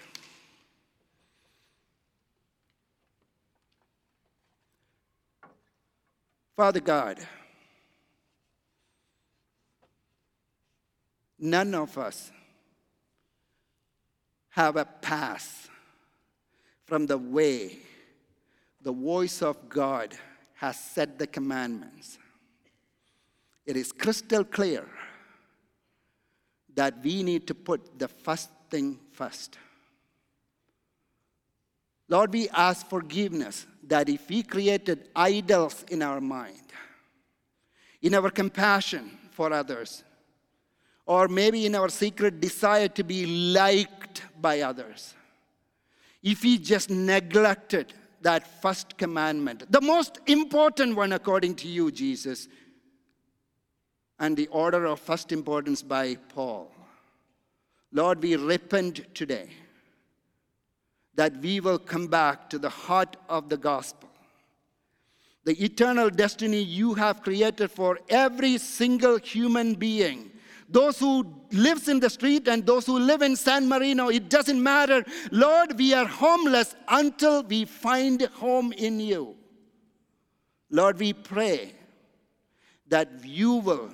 Father 6.57 6.81
God, 6.81 7.19
none 11.39 11.75
of 11.75 11.99
us 11.99 12.31
have 14.51 14.77
a 14.77 14.85
pass 14.85 15.69
from 16.85 17.07
the 17.07 17.19
way 17.19 17.79
the 18.83 18.93
voice 18.93 19.43
of 19.43 19.69
God 19.69 20.15
has 20.55 20.79
set 20.79 21.19
the 21.19 21.27
commandments. 21.27 22.19
It 23.67 23.77
is 23.77 23.91
crystal 23.91 24.45
clear 24.45 24.87
that 26.75 27.03
we 27.03 27.23
need 27.23 27.47
to 27.49 27.55
put 27.55 27.99
the 27.99 28.09
first 28.09 28.51
thing 28.71 29.01
first. 29.13 29.59
Lord, 32.09 32.33
we 32.33 32.49
ask 32.51 32.87
forgiveness 32.87 33.67
that 33.85 34.09
if 34.09 34.29
we 34.29 34.43
created 34.43 35.09
idols 35.17 35.85
in 35.89 36.03
our 36.03 36.21
mind, 36.21 36.61
in 38.03 38.15
our 38.15 38.31
compassion 38.31 39.11
for 39.31 39.53
others, 39.53 40.05
or 41.07 41.29
maybe 41.29 41.67
in 41.67 41.75
our 41.75 41.89
secret 41.89 42.41
desire 42.41 42.89
to 42.89 43.05
be 43.05 43.27
liked 43.53 44.23
by 44.41 44.61
others, 44.61 45.15
if 46.23 46.43
we 46.43 46.59
just 46.59 46.91
neglected 46.91 47.93
that 48.23 48.47
first 48.63 48.97
commandment, 48.97 49.71
the 49.71 49.81
most 49.81 50.19
important 50.27 50.97
one 50.97 51.13
according 51.13 51.55
to 51.55 51.69
you, 51.69 51.91
Jesus, 51.91 52.49
and 54.19 54.37
the 54.37 54.47
order 54.49 54.87
of 54.87 55.01
first 55.01 55.33
importance 55.33 55.83
by 55.83 56.15
Paul. 56.15 56.71
Lord, 57.93 58.23
we 58.23 58.37
repent 58.37 59.15
today 59.15 59.51
that 61.17 61.37
we 61.39 61.61
will 61.61 61.79
come 61.79 62.07
back 62.07 62.51
to 62.51 62.59
the 62.59 62.69
heart 62.69 63.17
of 63.29 63.49
the 63.49 63.57
gospel. 63.57 64.09
The 65.45 65.63
eternal 65.63 66.11
destiny 66.11 66.63
you 66.63 66.95
have 66.95 67.23
created 67.23 67.71
for 67.71 67.99
every 68.09 68.59
single 68.59 69.19
human 69.19 69.75
being. 69.75 70.31
Those 70.69 70.99
who 70.99 71.31
lives 71.53 71.89
in 71.89 72.01
the 72.01 72.09
street 72.09 72.49
and 72.49 72.65
those 72.65 72.87
who 72.87 72.99
live 72.99 73.21
in 73.21 73.37
San 73.37 73.69
Marino, 73.69 74.09
it 74.09 74.31
doesn't 74.31 74.63
matter. 74.63 75.05
Lord, 75.31 75.79
we 75.79 75.93
are 75.93 76.07
homeless 76.07 76.75
until 76.89 77.43
we 77.43 77.67
find 77.67 78.23
home 78.23 78.73
in 78.73 78.99
you. 78.99 79.37
Lord, 80.71 80.99
we 80.99 81.13
pray 81.13 81.73
that 82.89 83.25
you 83.25 83.57
will 83.57 83.91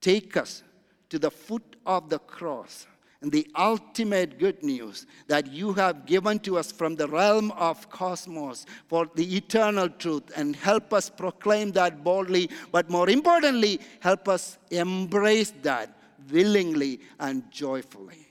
take 0.00 0.36
us 0.36 0.62
to 1.08 1.18
the 1.18 1.30
foot 1.30 1.76
of 1.86 2.10
the 2.10 2.18
cross 2.18 2.86
the 3.30 3.46
ultimate 3.56 4.38
good 4.38 4.62
news 4.62 5.06
that 5.28 5.46
you 5.52 5.72
have 5.72 6.06
given 6.06 6.38
to 6.40 6.58
us 6.58 6.72
from 6.72 6.96
the 6.96 7.06
realm 7.08 7.50
of 7.52 7.88
cosmos 7.90 8.66
for 8.88 9.08
the 9.14 9.36
eternal 9.36 9.88
truth 9.88 10.24
and 10.36 10.56
help 10.56 10.92
us 10.92 11.08
proclaim 11.08 11.70
that 11.72 12.02
boldly, 12.02 12.50
but 12.72 12.90
more 12.90 13.08
importantly, 13.08 13.80
help 14.00 14.28
us 14.28 14.58
embrace 14.70 15.52
that 15.62 15.96
willingly 16.30 17.00
and 17.20 17.48
joyfully. 17.50 18.21